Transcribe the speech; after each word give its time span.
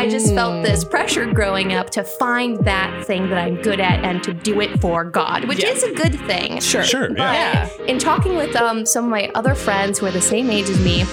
I 0.00 0.08
just 0.08 0.32
felt 0.34 0.64
this 0.64 0.82
pressure 0.82 1.26
growing 1.30 1.74
up 1.74 1.90
to 1.90 2.02
find 2.04 2.56
that 2.64 3.04
thing 3.06 3.28
that 3.28 3.36
I'm 3.36 3.60
good 3.60 3.80
at 3.80 4.02
and 4.02 4.22
to 4.24 4.32
do 4.32 4.62
it 4.62 4.80
for 4.80 5.04
God, 5.04 5.44
which 5.44 5.62
Yeah. 5.62 5.72
is 5.72 5.82
a 5.82 5.92
good 5.92 6.18
thing. 6.26 6.58
Sure. 6.60 6.82
Sure, 6.82 7.08
But 7.10 7.18
Yeah. 7.18 7.68
in 7.86 7.98
talking 7.98 8.34
with 8.34 8.56
um, 8.56 8.86
some 8.86 9.04
of 9.04 9.10
my 9.10 9.30
other 9.34 9.54
friends 9.54 9.98
who 9.98 10.06
are 10.06 10.10
the 10.10 10.22
same 10.22 10.48
age 10.48 10.70
as 10.70 10.78
me, 10.80 11.04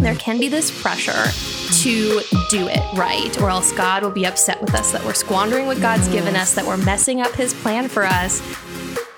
there 0.00 0.14
can 0.16 0.38
be 0.38 0.48
this 0.48 0.70
pressure 0.82 1.30
to 1.82 2.20
do 2.50 2.68
it 2.68 2.82
right, 2.94 3.40
or 3.40 3.48
else 3.48 3.72
God 3.72 4.02
will 4.02 4.10
be 4.10 4.26
upset 4.26 4.60
with 4.60 4.74
us 4.74 4.90
that 4.92 5.02
we're 5.02 5.14
squandering 5.14 5.66
what 5.66 5.80
God's 5.80 6.06
given 6.08 6.36
us, 6.36 6.52
that 6.56 6.66
we're 6.66 6.76
messing 6.76 7.22
up 7.22 7.34
His 7.34 7.54
plan 7.54 7.88
for 7.88 8.04
us. 8.04 8.42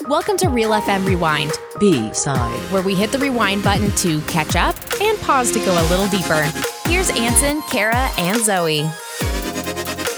Welcome 0.07 0.37
to 0.39 0.49
Real 0.49 0.71
FM 0.71 1.05
Rewind, 1.05 1.51
B 1.81 2.13
side. 2.15 2.57
where 2.71 2.83
we 2.83 2.95
hit 2.95 3.11
the 3.11 3.19
rewind 3.19 3.65
button 3.65 3.91
to 3.97 4.21
catch 4.23 4.55
up 4.55 4.77
and 5.03 5.21
pause 5.23 5.51
to 5.51 5.59
go 5.59 5.73
a 5.73 5.85
little 5.91 6.07
deeper. 6.07 6.49
Here's 6.87 7.11
Ansen, 7.11 7.63
Kara, 7.69 8.09
and 8.17 8.39
Zoe. 8.43 8.89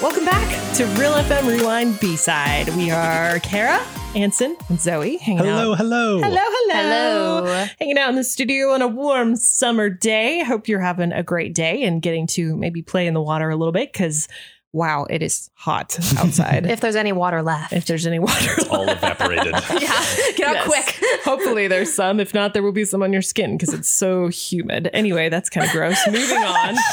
Welcome 0.03 0.25
back 0.25 0.75
to 0.77 0.87
Real 0.99 1.13
FM 1.13 1.47
Rewind 1.47 2.01
B 2.01 2.17
side. 2.17 2.69
We 2.75 2.91
are 2.91 3.39
Kara, 3.41 3.79
Ansen, 4.15 4.57
and 4.71 4.81
Zoe 4.81 5.19
hanging 5.19 5.45
Hello, 5.45 5.73
out. 5.73 5.79
hello. 5.79 6.21
Hello, 6.23 6.41
hello. 6.43 7.45
Hello. 7.45 7.67
Hanging 7.79 7.99
out 7.99 8.09
in 8.09 8.17
the 8.17 8.25
studio 8.25 8.71
on 8.73 8.81
a 8.81 8.89
warm 8.89 9.37
summer 9.37 9.91
day. 9.91 10.43
Hope 10.43 10.69
you're 10.69 10.81
having 10.81 11.13
a 11.13 11.23
great 11.23 11.55
day 11.55 11.83
and 11.83 12.01
getting 12.01 12.27
to 12.29 12.57
maybe 12.57 12.81
play 12.81 13.07
in 13.07 13.13
the 13.15 13.21
water 13.21 13.51
a 13.51 13.57
little 13.57 13.73
bit 13.73 13.93
because, 13.93 14.27
wow, 14.73 15.05
it 15.11 15.23
is 15.23 15.51
hot 15.55 15.99
outside. 16.19 16.65
if, 16.65 16.71
If 16.75 16.81
there's 16.81 16.97
any 16.97 17.13
water 17.13 17.43
left. 17.43 17.75
If 17.75 17.85
there's 17.85 18.07
any 18.07 18.19
water, 18.19 18.53
it's 18.57 18.69
All 18.69 18.89
evaporated. 18.89 19.53
yeah, 19.53 20.05
get 20.37 20.41
out 20.49 20.55
Yes. 20.55 20.67
quick. 20.67 21.05
Hopefully 21.25 21.69
there's 21.69 21.93
some. 21.93 22.21
If 22.21 22.33
not, 22.33 22.55
there 22.55 22.63
will 22.63 22.73
be 22.73 22.87
some 22.87 23.03
on 23.03 23.13
your 23.13 23.23
skin 23.23 23.59
because 23.59 23.75
it's 23.75 23.91
so 23.91 24.29
humid. 24.29 24.89
Anyway, 24.95 25.29
that's 25.29 25.51
kind 25.51 25.67
of 25.67 25.73
gross. 25.73 25.99
Moving 26.07 26.39
on. 26.39 26.77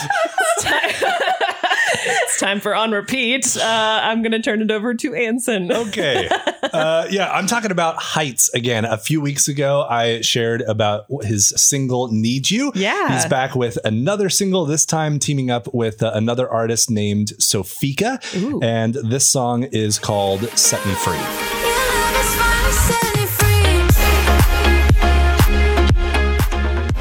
It's 2.08 2.40
time, 2.40 2.60
for 2.60 2.76
on 2.76 2.92
repeat. 2.92 3.58
Uh, 3.58 4.00
I'm 4.04 4.22
going 4.22 4.32
to 4.32 4.42
turn 4.42 4.62
it 4.62 4.72
over 4.72 4.94
to 4.94 5.14
Ansen. 5.14 5.72
Okay. 5.72 6.30
Uh, 6.64 7.08
yeah, 7.10 7.32
I'm 7.32 7.48
talking 7.48 7.72
about 7.72 7.98
Hghts 7.98 8.54
again. 8.54 8.86
A 8.86 8.98
few 8.98 9.22
weeks 9.22 9.48
ago, 9.48 9.86
I 9.90 10.22
shared 10.22 10.62
about 10.62 11.06
his 11.24 11.50
single 11.56 12.10
Need 12.12 12.50
You. 12.50 12.72
Yeah. 12.76 13.14
He's 13.14 13.26
back 13.26 13.56
with 13.56 13.78
another 13.84 14.30
single, 14.30 14.66
this 14.66 14.86
time 14.86 15.20
teaming 15.20 15.50
up 15.50 15.74
with 15.74 16.04
uh, 16.04 16.12
another 16.14 16.50
artist 16.50 16.90
named 16.90 17.30
Sofika. 17.40 18.20
Ooh. 18.42 18.60
And 18.62 18.96
this 18.96 19.30
song 19.30 19.64
is 19.64 20.00
called 20.00 20.42
Set 20.58 20.86
Me 20.86 20.94
Free. 20.94 21.57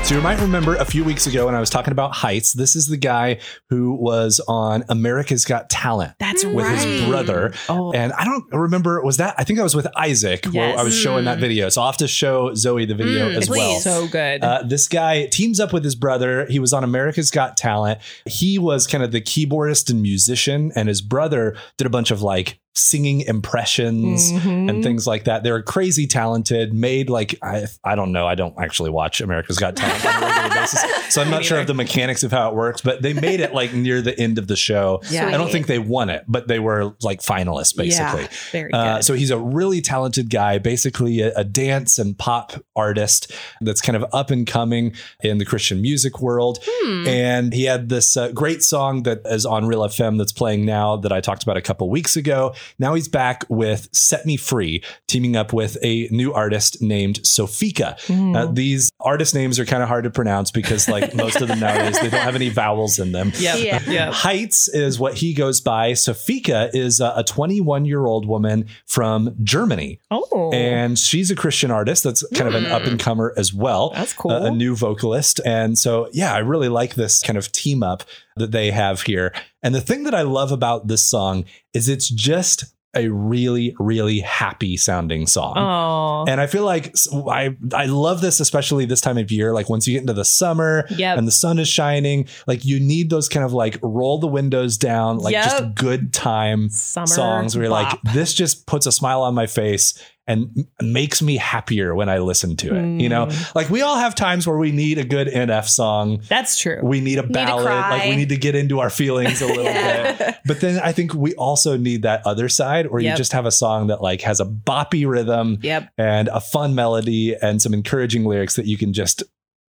So 0.07 0.15
you 0.15 0.21
might 0.21 0.41
remember 0.41 0.77
a 0.77 0.85
few 0.85 1.03
weeks 1.03 1.27
ago 1.27 1.47
when 1.47 1.57
I 1.57 1.59
was 1.61 1.69
talking 1.69 1.91
about 1.91 2.13
Hghts, 2.13 2.53
this 2.53 2.77
is 2.77 2.87
the 2.87 2.97
guy 2.97 3.41
who 3.71 3.93
was 3.93 4.41
on 4.47 4.85
America's 4.89 5.45
Got 5.45 5.69
Talent. 5.69 6.13
That's 6.21 6.45
with 6.45 6.65
right. 6.65 6.79
his 6.79 7.05
brother. 7.09 7.53
Oh. 7.69 7.91
And 7.91 8.13
I 8.13 8.25
don't 8.25 8.45
remember, 8.53 9.03
was 9.03 9.17
that? 9.17 9.35
I 9.37 9.43
think 9.43 9.57
that 9.57 9.65
was 9.65 9.75
with 9.75 9.89
Isaac 9.97 10.47
where 10.47 10.79
I 10.79 10.85
was 10.85 10.97
showing 10.97 11.25
that 11.25 11.39
video. 11.41 11.69
So 11.71 11.81
I'll 11.81 11.89
have 11.89 11.97
to 11.97 12.07
show 12.07 12.55
Zoe 12.55 12.85
the 12.85 12.95
video 12.95 13.31
Mm, 13.31 13.35
as 13.37 13.51
well. 13.51 13.59
please. 13.75 13.83
So 13.83 14.07
good. 14.07 14.45
Uh, 14.45 14.63
this 14.65 14.87
guy 14.87 15.27
teams 15.27 15.59
up 15.59 15.73
with 15.73 15.83
his 15.83 15.97
brother. 15.97 16.47
He 16.47 16.61
was 16.61 16.73
on 16.73 16.85
America's 16.85 17.33
Got 17.33 17.57
Talent. 17.57 17.99
He 18.27 18.61
was 18.61 18.87
kind 18.87 19.03
of 19.03 19.11
the 19.11 19.21
keyboardist 19.21 19.91
and 19.91 20.01
musician, 20.03 20.71
and 20.77 20.87
his 20.89 21.03
brother 21.03 21.57
did 21.79 21.87
a 21.89 21.91
bunch 21.91 22.13
of 22.13 22.23
like 22.23 22.61
singing 22.79 23.23
impressions 23.23 24.33
Mhm. 24.33 24.69
and 24.69 24.85
things 24.85 25.07
like 25.07 25.25
that. 25.25 25.43
They're 25.43 25.63
crazy 25.63 26.07
talented, 26.07 26.75
made 26.75 27.09
like 27.09 27.39
I 27.43 27.67
I 27.83 27.95
don't 27.95 28.13
know. 28.13 28.27
I 28.27 28.35
don't 28.35 28.55
actually 28.61 28.91
watch 28.91 29.21
America's 29.21 29.57
Got 29.59 29.77
Talent 29.77 30.05
on 30.05 30.23
a 30.23 30.27
regular 30.27 30.49
basis. 30.61 30.85
So 31.15 31.23
I'm 31.23 31.31
not 31.31 31.45
sure 31.45 31.59
of 31.59 31.67
the 31.67 31.75
mechanics 31.75 32.23
of 32.23 32.31
how 32.33 32.51
it 32.51 32.55
works, 32.55 32.83
but 32.83 33.01
they 33.03 33.13
made 33.15 33.41
it 33.41 33.55
like 33.55 33.73
near 33.73 34.03
the 34.03 34.19
end 34.19 34.39
of 34.39 34.47
the 34.47 34.57
show. 34.57 35.01
Yeah. 35.11 35.29
I 35.29 35.33
don't 35.33 35.51
think 35.51 35.67
they 35.67 35.79
won 35.79 36.11
it, 36.11 36.25
but 36.29 36.49
they 36.49 36.59
were 36.59 36.95
like 37.03 37.21
finalists 37.21 37.75
basically. 37.77 38.23
Yeah, 38.23 38.29
very 38.53 38.71
good. 38.71 38.77
Uh, 38.77 39.03
so 39.03 39.15
he's 39.15 39.31
a 39.31 39.39
really 39.39 39.81
talented 39.81 40.29
guy, 40.31 40.59
basically 40.59 41.21
a, 41.23 41.33
a 41.35 41.45
dance 41.45 41.99
and 41.99 42.17
pop 42.19 42.53
artist 42.75 43.33
that's 43.63 43.81
kind 43.81 43.97
of 43.97 44.05
up 44.13 44.31
and 44.31 44.47
coming 44.47 44.95
in 45.23 45.39
the 45.39 45.45
Christian 45.47 45.81
music 45.81 46.21
world. 46.21 46.59
Hmm. 46.63 47.07
And 47.07 47.53
he 47.55 47.65
had 47.65 47.89
this 47.89 48.17
uh, 48.17 48.33
great 48.33 48.63
song 48.63 49.05
that 49.05 49.23
is 49.25 49.47
on 49.47 49.67
Real 49.67 49.81
FM 49.81 50.19
that's 50.19 50.33
playing 50.33 50.67
now 50.67 50.97
that 50.97 51.13
I 51.13 51.21
talked 51.21 51.43
about 51.43 51.57
a 51.57 51.63
couple 51.63 51.89
weeks 51.89 52.17
ago. 52.17 52.55
Now 52.79 52.95
he's 52.95 53.09
back 53.09 53.45
with 53.49 53.89
Set 53.93 54.27
Me 54.27 54.37
Free, 54.37 54.83
teaming 55.07 55.37
up 55.37 55.53
with 55.53 55.77
a 55.83 56.09
new 56.11 56.33
artist 56.33 56.83
named 56.83 57.21
Sofika. 57.23 58.01
Hmm. 58.07 58.37
Uh, 58.37 58.47
these 58.47 58.91
artist 59.01 59.35
names 59.35 59.59
are 59.59 59.65
kind 59.65 59.83
of 59.83 59.89
hard 59.89 60.05
to 60.05 60.11
pronounce 60.11 60.51
because, 60.51 60.89
like 60.89 61.15
most 61.15 61.41
of 61.41 61.49
them 61.49 61.61
nowadays, 61.61 61.99
they 62.01 62.11
don't 62.11 62.21
have 62.21 62.35
any 62.35 62.49
vowels 62.49 62.99
in 62.99 63.13
them. 63.13 63.33
Yep. 63.39 63.59
Yeah. 63.59 63.91
Yep. 63.91 64.15
Hghts 64.15 64.69
is 64.75 64.99
what 64.99 65.15
he 65.15 65.35
goes 65.35 65.61
by. 65.61 65.93
Sofika 65.93 66.75
is 66.75 67.01
a 67.01 67.25
21 67.27 67.85
year 67.85 68.05
old 68.07 68.27
woman 68.27 68.67
from 68.87 69.35
Germany. 69.43 70.01
Oh. 70.11 70.51
And 70.53 70.99
she's 70.99 71.31
a 71.31 71.37
Christian 71.37 71.71
artist 71.71 72.05
that's 72.05 72.27
kind 72.35 72.49
of 72.49 72.55
an 72.55 72.67
up 72.67 72.83
and 72.83 72.99
comer 72.99 73.33
as 73.37 73.53
well. 73.53 73.91
That's 73.91 74.13
cool. 74.13 74.31
A, 74.31 74.47
a 74.47 74.51
new 74.51 74.75
vocalist. 74.77 75.41
And 75.45 75.79
so, 75.79 76.09
yeah, 76.13 76.35
I 76.35 76.39
really 76.39 76.69
like 76.69 76.95
this 76.95 77.23
kind 77.23 77.37
of 77.37 77.51
team 77.53 77.83
up 77.83 78.05
that 78.37 78.53
they 78.53 78.71
have 78.71 79.03
here. 79.03 79.33
And 79.63 79.75
the 79.75 79.81
thing 79.81 80.05
that 80.05 80.15
I 80.15 80.23
love 80.23 80.53
about 80.53 80.89
this 80.89 81.09
song 81.09 81.45
is 81.75 81.89
it's 81.89 82.09
just 82.09 82.65
a 82.97 83.09
really, 83.09 83.75
really 83.79 84.21
happy 84.21 84.77
sounding 84.77 85.27
song. 85.27 85.55
Oh. 85.59 86.25
And 86.31 86.41
I 86.41 86.47
feel 86.47 86.65
like 86.65 86.95
i 87.13 87.55
i 87.75 87.85
love 87.85 88.23
this, 88.23 88.41
especially 88.41 88.87
this 88.87 89.03
time 89.03 89.19
of 89.19 89.31
year. 89.31 89.53
Like 89.53 89.69
once 89.69 89.87
you 89.87 89.93
get 89.93 90.01
into 90.01 90.15
the 90.15 90.25
summer 90.25 90.87
Yep. 90.91 91.19
and 91.19 91.29
the 91.29 91.33
sun 91.33 91.59
is 91.59 91.69
shining, 91.69 92.27
like 92.47 92.65
you 92.65 92.81
need 92.81 93.11
those 93.11 93.29
kind 93.29 93.45
of 93.45 93.53
like 93.53 93.79
roll 93.83 94.19
the 94.19 94.27
windows 94.27 94.79
down, 94.79 95.19
like 95.19 95.35
just 95.35 95.75
good 95.75 96.13
time 96.15 96.71
Summer 96.71 97.07
songs 97.07 97.55
where 97.55 97.65
you're 97.65 97.71
like, 97.71 97.99
this 98.15 98.33
just 98.33 98.67
puts 98.67 98.87
a 98.87 98.93
smile 98.93 99.23
on 99.23 99.35
my 99.35 99.47
face 99.47 100.03
and 100.27 100.51
m- 100.81 100.93
makes 100.93 101.23
me 101.23 101.37
happier 101.37 101.95
when 101.95 102.09
I 102.09 102.19
listen 102.19 102.57
to 102.57 102.75
it. 102.75 103.01
You 103.01 103.09
know, 103.09 103.27
Mm. 103.27 103.55
like 103.55 103.71
we 103.71 103.83
all 103.83 103.97
have 103.97 104.15
times 104.15 104.47
where 104.47 104.57
we 104.59 104.73
need 104.73 104.99
a 104.99 105.05
good 105.05 105.29
NF 105.29 105.69
song. 105.69 106.21
That's 106.29 106.59
true. 106.59 106.81
We 106.83 107.01
need 107.01 107.19
a 107.19 107.23
to 107.23 107.29
ballad. 107.29 107.65
like 107.65 108.05
we 108.11 108.17
need 108.17 108.29
to 108.31 108.37
get 108.37 108.55
into 108.55 108.81
our 108.81 108.91
feelings 108.91 109.41
a 109.43 109.47
little 109.47 109.65
Yeah. 109.77 110.13
bit. 110.13 110.35
But 110.45 110.61
then 110.61 110.81
I 110.83 110.93
think 110.93 111.15
we 111.15 111.35
also 111.35 111.77
need 111.77 112.03
that 112.03 112.27
other 112.27 112.49
side 112.49 112.91
where 112.91 113.01
you 113.01 113.15
just 113.17 113.33
have 113.33 113.47
a 113.47 113.51
song 113.53 113.87
that 113.89 114.03
like 114.03 114.23
has 114.23 114.41
a 114.41 114.45
boppy 114.45 115.07
rhythm 115.09 115.59
Yep. 115.63 115.91
and 115.99 116.29
a 116.29 116.41
fun 116.41 116.75
melody 116.75 117.35
and 117.41 117.61
some 117.63 117.73
encouraging 117.75 118.25
lyrics 118.25 118.57
that 118.57 118.67
you 118.67 118.77
can 118.77 118.93
just 118.93 119.23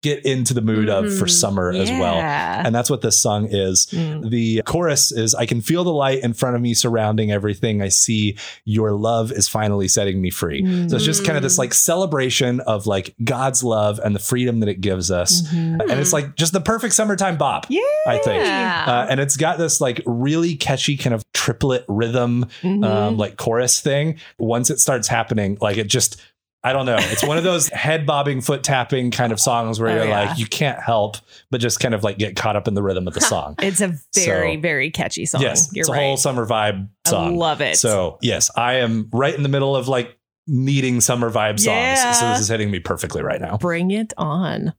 get 0.03 0.25
into 0.25 0.55
the 0.55 0.61
mood 0.61 0.89
of 0.89 1.05
for 1.19 1.25
Mhm. 1.27 1.31
summer 1.31 1.71
as 1.73 1.91
well. 1.91 2.15
And 2.15 2.73
that's 2.75 2.89
what 2.89 3.01
this 3.01 3.21
song 3.21 3.49
is. 3.51 3.87
Mm. 3.91 4.31
The 4.31 4.63
chorus 4.65 5.11
is 5.11 5.35
I 5.35 5.45
can 5.45 5.61
feel 5.61 5.83
the 5.83 5.93
light 5.93 6.23
in 6.23 6.35
front 6.35 6.55
of 6.55 6.63
me 6.63 6.73
surrounding 6.75 7.33
everything 7.33 7.83
I 7.83 7.89
see. 7.89 8.37
Your 8.65 8.93
love 8.93 9.33
is 9.33 9.49
finally 9.49 9.89
setting 9.89 10.21
me 10.21 10.31
free. 10.31 10.65
So 10.89 10.95
it's 10.97 11.05
just 11.05 11.25
kind 11.25 11.37
of 11.37 11.43
this 11.43 11.59
like 11.59 11.75
celebration 11.75 12.61
of 12.61 12.87
like 12.87 13.15
God's 13.25 13.65
love 13.65 13.99
and 14.05 14.15
the 14.15 14.21
freedom 14.21 14.61
that 14.61 14.69
it 14.69 14.81
gives 14.81 15.11
us. 15.11 15.43
Mhm. 15.43 15.81
And 15.91 15.91
it's 16.01 16.13
like 16.13 16.37
just 16.37 16.53
the 16.53 16.61
perfect 16.61 16.95
summertime 16.95 17.37
bop. 17.37 17.67
Yeah. 17.69 17.81
I 18.07 18.19
think. 18.19 18.45
Uh, 18.45 19.07
and 19.11 19.19
it's 19.19 19.37
got 19.37 19.59
this 19.59 19.81
like 19.81 20.01
really 20.07 20.55
catchy 20.55 20.97
kind 20.97 21.13
of 21.13 21.25
triplet 21.35 21.85
rhythm, 21.89 22.47
Mhm. 22.63 22.85
um, 22.87 23.17
like 23.17 23.37
chorus 23.37 23.81
thing. 23.81 24.15
Once 24.39 24.71
it 24.71 24.79
starts 24.79 25.09
happening, 25.09 25.59
like 25.61 25.77
it 25.77 25.89
just, 25.89 26.21
I 26.65 26.73
don't 26.73 26.87
know. 26.87 26.97
It's 26.99 27.25
one 27.25 27.39
of 27.39 27.45
those 27.45 27.69
head 27.73 28.05
bobbing, 28.05 28.41
foot 28.41 28.63
tapping 28.65 29.11
kind 29.13 29.33
of 29.33 29.39
songs 29.41 29.79
where 29.81 29.91
Oh, 29.91 29.95
you're 29.95 30.05
yeah. 30.09 30.29
like, 30.31 30.39
you 30.39 30.47
can't 30.47 30.81
help 30.83 31.17
but 31.51 31.61
just 31.61 31.79
kind 31.81 31.95
of 31.95 32.03
like 32.03 32.19
get 32.19 32.35
caught 32.37 32.57
up 32.57 32.67
in 32.67 32.75
the 32.75 32.83
rhythm 32.83 33.07
of 33.07 33.15
the 33.15 33.21
song. 33.33 33.55
It's 33.61 33.81
a 33.81 33.95
very, 34.15 34.57
So- 34.57 34.61
very 34.61 34.91
catchy 34.91 35.25
song. 35.25 35.41
yes, 35.41 35.71
You're 35.73 35.83
it's 35.83 35.89
a 35.89 35.95
whole 35.95 36.17
summer 36.17 36.47
vibe 36.47 36.89
song. 37.07 37.35
I 37.35 37.37
love 37.37 37.61
it. 37.61 37.77
So 37.79 38.19
yes, 38.23 38.51
I 38.57 38.75
am 38.75 39.09
right 39.13 39.35
in 39.35 39.43
the 39.45 39.49
middle 39.49 39.77
of 39.77 39.87
like 39.89 40.17
needing 40.49 41.01
summer 41.01 41.31
vibe 41.31 41.61
songs. 41.61 41.67
Yeah. 41.69 42.13
So 42.13 42.29
this 42.31 42.41
is 42.41 42.49
hitting 42.49 42.71
me 42.71 42.81
perfectly 42.81 43.23
right 43.23 43.41
now. 43.41 43.57
bring 43.59 43.91
it 43.93 44.13
on. 44.19 44.73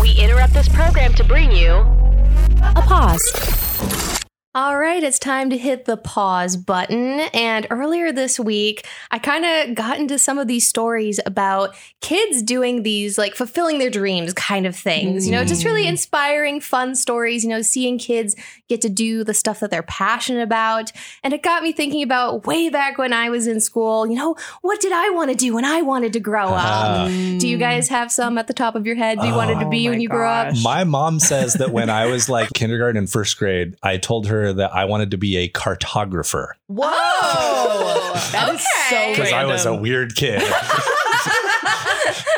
We 0.00 0.12
interrupt 0.12 0.54
this 0.54 0.68
program 0.68 1.12
to 1.14 1.24
bring 1.24 1.52
you 1.52 1.72
A 1.74 2.82
pause. 2.86 4.19
All 4.52 4.76
right, 4.76 5.00
it's 5.00 5.20
time 5.20 5.48
to 5.50 5.56
hit 5.56 5.84
the 5.84 5.96
pause 5.96 6.56
button. 6.56 7.20
And 7.32 7.68
earlier 7.70 8.10
this 8.10 8.36
week, 8.40 8.84
I 9.12 9.20
kind 9.20 9.44
of 9.44 9.76
got 9.76 10.00
into 10.00 10.18
some 10.18 10.40
of 10.40 10.48
these 10.48 10.66
stories 10.66 11.20
about 11.24 11.76
kids 12.00 12.42
doing 12.42 12.82
these, 12.82 13.16
like 13.16 13.36
fulfilling 13.36 13.78
their 13.78 13.90
dreams 13.90 14.32
kind 14.34 14.66
of 14.66 14.74
things. 14.74 15.24
You 15.24 15.30
know, 15.30 15.44
just 15.44 15.64
really 15.64 15.84
Mm. 15.84 15.90
inspiring, 15.90 16.60
fun 16.60 16.96
stories, 16.96 17.44
you 17.44 17.50
know, 17.50 17.62
seeing 17.62 17.96
kids 17.96 18.34
get 18.68 18.80
to 18.80 18.88
do 18.88 19.22
the 19.22 19.34
stuff 19.34 19.60
that 19.60 19.70
they're 19.70 19.84
passionate 19.84 20.42
about. 20.42 20.90
And 21.22 21.32
it 21.32 21.44
got 21.44 21.62
me 21.62 21.70
thinking 21.70 22.02
about 22.02 22.44
way 22.44 22.70
back 22.70 22.98
when 22.98 23.12
I 23.12 23.30
was 23.30 23.46
in 23.46 23.60
school, 23.60 24.04
you 24.08 24.16
know, 24.16 24.34
what 24.62 24.80
did 24.80 24.90
I 24.90 25.10
want 25.10 25.30
to 25.30 25.36
do 25.36 25.54
when 25.54 25.64
I 25.64 25.82
wanted 25.82 26.12
to 26.14 26.20
grow 26.20 26.48
up? 26.48 27.08
Do 27.38 27.46
you 27.46 27.56
guys 27.56 27.88
have 27.88 28.10
some 28.10 28.36
at 28.36 28.48
the 28.48 28.52
top 28.52 28.74
of 28.74 28.84
your 28.84 28.96
head 28.96 29.20
Do 29.20 29.28
you 29.28 29.34
wanted 29.34 29.60
to 29.60 29.66
Oh 29.66 29.70
be 29.70 29.88
when 29.88 30.00
you 30.00 30.08
grew 30.08 30.26
up? 30.26 30.54
My 30.62 30.82
mom 30.82 31.20
says 31.20 31.54
that 31.54 31.70
when 31.70 31.88
I 31.88 32.06
was 32.06 32.28
like 32.28 32.52
kindergarten 32.52 32.96
and 32.98 33.08
first 33.08 33.38
grade, 33.38 33.76
I 33.82 33.96
told 33.96 34.26
her 34.26 34.39
that 34.52 34.72
I 34.74 34.84
wanted 34.84 35.10
to 35.12 35.18
be 35.18 35.36
a 35.36 35.48
cartographer 35.48 36.48
Whoa. 36.66 36.88
Oh, 36.92 38.28
That 38.32 38.54
is 38.54 38.66
so 38.88 38.96
okay. 38.96 39.12
because 39.12 39.32
I 39.32 39.44
was 39.44 39.66
a 39.66 39.74
weird 39.74 40.14
kid. 40.14 40.42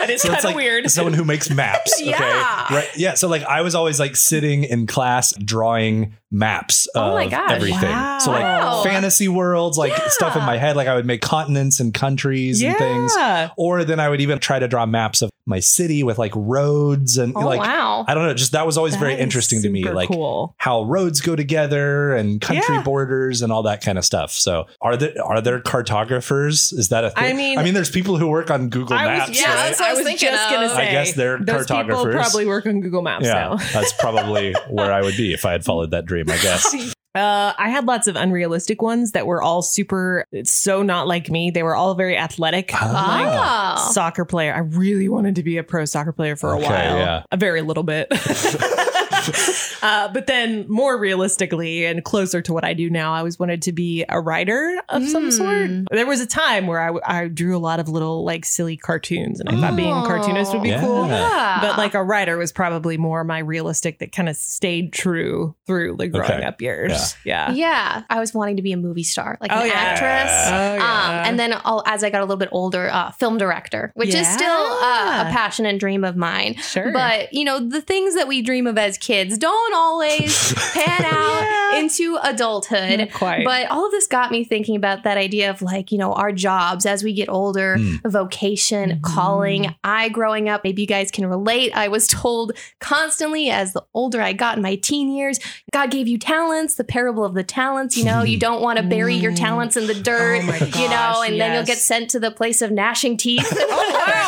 That 0.02 0.10
is 0.10 0.22
So 0.22 0.28
it's 0.32 0.42
kind 0.42 0.44
of 0.44 0.56
like 0.56 0.56
weird. 0.56 0.90
someone 0.90 1.14
who 1.14 1.24
makes 1.24 1.48
maps. 1.50 1.92
Okay. 2.02 2.10
Yeah. 2.10 2.74
Right. 2.74 2.88
Yeah. 2.96 3.14
So 3.14 3.28
like 3.28 3.42
I 3.44 3.60
was 3.62 3.74
always 3.74 3.98
like 4.00 4.16
sitting 4.16 4.64
in 4.64 4.86
class 4.86 5.32
drawing 5.36 6.14
maps 6.30 6.86
of 6.86 7.12
Oh 7.12 7.14
my 7.14 7.28
gosh. 7.28 7.50
everything. 7.52 7.80
So 8.20 8.30
like 8.32 8.42
Wow. 8.42 8.82
fantasy 8.82 9.28
worlds, 9.28 9.78
like 9.78 9.92
stuff 10.08 10.34
in 10.36 10.42
my 10.42 10.56
head. 10.56 10.74
Like 10.76 10.88
I 10.88 10.94
would 10.94 11.06
make 11.06 11.20
continents 11.22 11.78
and 11.80 11.92
countries 11.94 12.62
and 12.62 12.76
things. 12.76 13.14
Yeah. 13.16 13.50
Or 13.56 13.84
then 13.84 14.00
I 14.00 14.08
would 14.08 14.20
even 14.20 14.38
try 14.40 14.58
to 14.58 14.66
draw 14.68 14.84
maps 14.86 15.22
of 15.22 15.30
my 15.44 15.58
city 15.60 16.02
with 16.04 16.18
like 16.18 16.32
roads 16.36 17.18
and 17.18 17.36
Oh, 17.36 17.40
like 17.40 17.60
wow. 17.60 18.04
I 18.08 18.14
don't 18.14 18.24
know, 18.26 18.34
just 18.34 18.52
that 18.52 18.64
was 18.66 18.78
always 18.78 18.94
very 18.96 19.14
interesting 19.14 19.62
to 19.62 19.68
me. 19.68 19.84
Like 19.84 20.08
cool. 20.08 20.54
how 20.56 20.84
roads 20.84 21.20
go 21.20 21.34
together 21.36 22.14
and 22.14 22.40
country 22.40 22.76
Yeah. 22.76 22.82
borders 22.82 23.42
and 23.42 23.52
all 23.52 23.64
that 23.64 23.82
kind 23.82 23.98
of 23.98 24.04
stuff. 24.04 24.30
So 24.32 24.66
are 24.80 24.96
there 24.96 25.12
are 25.24 25.40
there 25.40 25.60
cartographers? 25.60 26.72
Is 26.72 26.88
that 26.90 27.04
a 27.04 27.10
thing? 27.10 27.24
I 27.24 27.32
mean- 27.32 27.58
I 27.58 27.62
mean 27.64 27.74
there's 27.74 27.90
people 27.90 28.16
who 28.16 28.28
work 28.28 28.50
on 28.50 28.68
Google 28.68 28.96
I 28.96 29.04
Maps, 29.06 29.28
was, 29.30 29.40
yeah, 29.40 29.54
right? 29.54 29.70
what 29.78 29.80
I 29.80 29.91
I 29.92 29.94
was 29.94 29.98
was 30.00 30.06
thinking 30.08 30.28
just 30.28 30.46
of. 30.48 30.52
gonna 30.54 30.68
say. 30.70 30.88
I 30.88 30.92
guess 30.92 31.12
they're 31.14 31.38
those 31.38 31.66
people 31.66 31.84
cartographers. 31.84 32.14
probably 32.14 32.46
work 32.46 32.66
on 32.66 32.80
Google 32.80 33.02
Maps 33.02 33.24
yeah, 33.26 33.34
now. 33.34 33.56
that's 33.56 33.92
probably 33.94 34.54
where 34.70 34.92
I 34.92 35.02
would 35.02 35.16
be 35.16 35.32
if 35.32 35.44
I 35.44 35.52
had 35.52 35.64
followed 35.64 35.90
that 35.92 36.04
dream, 36.06 36.28
I 36.30 36.36
guess. 36.38 36.94
Uh, 37.14 37.52
I 37.58 37.68
had 37.68 37.84
lots 37.84 38.06
of 38.06 38.16
unrealistic 38.16 38.80
ones 38.80 39.10
that 39.12 39.26
were 39.26 39.42
all 39.42 39.60
super, 39.60 40.24
it's 40.32 40.50
so 40.50 40.82
not 40.82 41.06
like 41.06 41.28
me. 41.28 41.50
They 41.50 41.62
were 41.62 41.76
all 41.76 41.94
very 41.94 42.16
athletic. 42.16 42.70
Ah. 42.72 43.74
Oh. 43.76 43.92
Soccer 43.92 44.24
player. 44.24 44.54
I 44.54 44.60
really 44.60 45.10
wanted 45.10 45.34
to 45.34 45.42
be 45.42 45.58
a 45.58 45.62
pro 45.62 45.84
soccer 45.84 46.12
player 46.12 46.36
for 46.36 46.54
Okay, 46.56 46.64
a 46.64 46.70
while. 46.70 46.96
yeah. 46.96 47.22
A 47.30 47.36
very 47.36 47.60
little 47.60 47.82
bit. 47.82 48.08
uh, 49.82 50.08
but 50.12 50.26
then, 50.26 50.66
more 50.68 50.98
realistically 50.98 51.84
and 51.84 52.04
closer 52.04 52.40
to 52.42 52.52
what 52.52 52.64
I 52.64 52.74
do 52.74 52.90
now, 52.90 53.12
I 53.14 53.18
always 53.18 53.38
wanted 53.38 53.62
to 53.62 53.72
be 53.72 54.04
a 54.08 54.20
writer 54.20 54.80
of 54.88 55.06
some 55.08 55.30
sort. 55.30 55.70
Mm. 55.70 55.86
There 55.90 56.06
was 56.06 56.20
a 56.20 56.26
time 56.26 56.66
where 56.66 56.80
I 57.06 57.28
drew 57.28 57.56
a 57.56 57.58
lot 57.60 57.80
of 57.80 57.88
little 57.88 58.24
like 58.24 58.44
silly 58.44 58.76
cartoons, 58.76 59.40
and 59.40 59.48
I 59.48 59.60
thought 59.60 59.76
being 59.76 59.90
a 59.92 60.02
cartoonist 60.06 60.52
would 60.52 60.62
be 60.62 60.70
Yeah. 60.70 60.80
cool. 60.80 61.06
Yeah. 61.06 61.58
But 61.60 61.78
like 61.78 61.94
a 61.94 62.02
writer 62.02 62.36
was 62.38 62.52
probably 62.52 62.96
more 62.98 63.24
my 63.24 63.38
realistic 63.38 63.98
that 64.00 64.12
kind 64.12 64.28
of 64.28 64.36
stayed 64.36 64.92
true 64.92 65.54
through 65.66 65.96
the 65.96 66.08
growing 66.08 66.30
Okay. 66.32 66.42
up 66.44 66.60
years. 66.60 67.16
Yeah. 67.24 67.50
yeah, 67.52 68.02
I 68.10 68.18
was 68.20 68.32
wanting 68.34 68.56
to 68.56 68.62
be 68.62 68.72
a 68.72 68.76
movie 68.76 69.02
star, 69.02 69.38
like 69.40 69.50
Oh, 69.52 69.60
an 69.60 69.66
yeah. 69.68 69.74
actress. 69.74 70.48
Oh, 70.48 70.74
yeah. 70.76 71.04
Um, 71.22 71.28
and 71.28 71.38
then 71.38 71.54
I'll, 71.64 71.82
as 71.86 72.02
I 72.04 72.10
got 72.10 72.20
a 72.20 72.24
little 72.24 72.36
bit 72.36 72.48
older, 72.52 72.88
uh, 72.90 73.10
film 73.12 73.38
director, 73.38 73.92
which 73.94 74.14
is 74.14 74.26
still 74.28 74.48
uh, 74.50 75.24
a 75.26 75.30
passion 75.32 75.66
and 75.66 75.78
dream 75.78 76.04
of 76.04 76.16
mine. 76.16 76.54
Sure. 76.56 76.92
But 76.92 77.32
you 77.32 77.44
know, 77.44 77.58
the 77.60 77.80
things 77.80 78.14
that 78.14 78.28
we 78.28 78.42
dream 78.42 78.66
of 78.66 78.78
as 78.78 78.98
kids 78.98 79.11
don't 79.38 79.74
always 79.74 80.54
pan 80.72 81.04
out 81.04 81.42
Yeah. 81.42 81.78
into 81.80 82.18
adulthood. 82.22 82.98
Not 83.00 83.12
quite. 83.12 83.44
But 83.44 83.70
all 83.70 83.86
of 83.86 83.90
this 83.92 84.06
got 84.06 84.30
me 84.30 84.44
thinking 84.44 84.76
about 84.76 85.04
that 85.04 85.16
idea 85.16 85.50
of 85.50 85.62
like, 85.62 85.90
you 85.92 85.98
know, 85.98 86.12
our 86.12 86.32
jobs 86.32 86.86
as 86.86 87.02
we 87.04 87.12
get 87.12 87.28
older, 87.28 87.76
Hmm. 87.78 87.96
vocation, 88.08 88.90
Mhm. 88.90 89.02
calling. 89.02 89.74
I, 89.84 90.08
growing 90.08 90.48
up, 90.48 90.64
maybe 90.64 90.82
you 90.82 90.88
guys 90.88 91.10
can 91.10 91.26
relate. 91.26 91.72
I 91.74 91.88
was 91.88 92.06
told 92.06 92.52
constantly 92.80 93.50
as 93.50 93.72
the 93.72 93.82
older 93.94 94.20
I 94.20 94.32
got 94.32 94.56
in 94.56 94.62
my 94.62 94.76
teen 94.76 95.10
years, 95.14 95.38
God 95.72 95.90
gave 95.90 96.08
you 96.08 96.18
talents, 96.18 96.74
the 96.74 96.84
parable 96.84 97.24
of 97.24 97.34
the 97.34 97.42
talents. 97.44 97.96
You 97.96 98.04
know, 98.04 98.22
you 98.22 98.38
don't 98.38 98.60
want 98.62 98.76
to 98.78 98.82
bury 98.82 99.14
your 99.14 99.32
Mm. 99.32 99.36
talents 99.36 99.76
in 99.76 99.86
the 99.86 99.94
dirt, 99.94 100.40
Oh 100.42 100.46
my 100.46 100.56
you 100.58 100.88
know, 100.88 100.88
gosh, 100.88 101.28
and 101.28 101.40
then 101.40 101.54
you'll 101.54 101.64
get 101.64 101.78
sent 101.78 102.10
to 102.10 102.20
the 102.20 102.30
place 102.30 102.60
of 102.62 102.70
gnashing 102.70 103.16
teeth. 103.16 103.48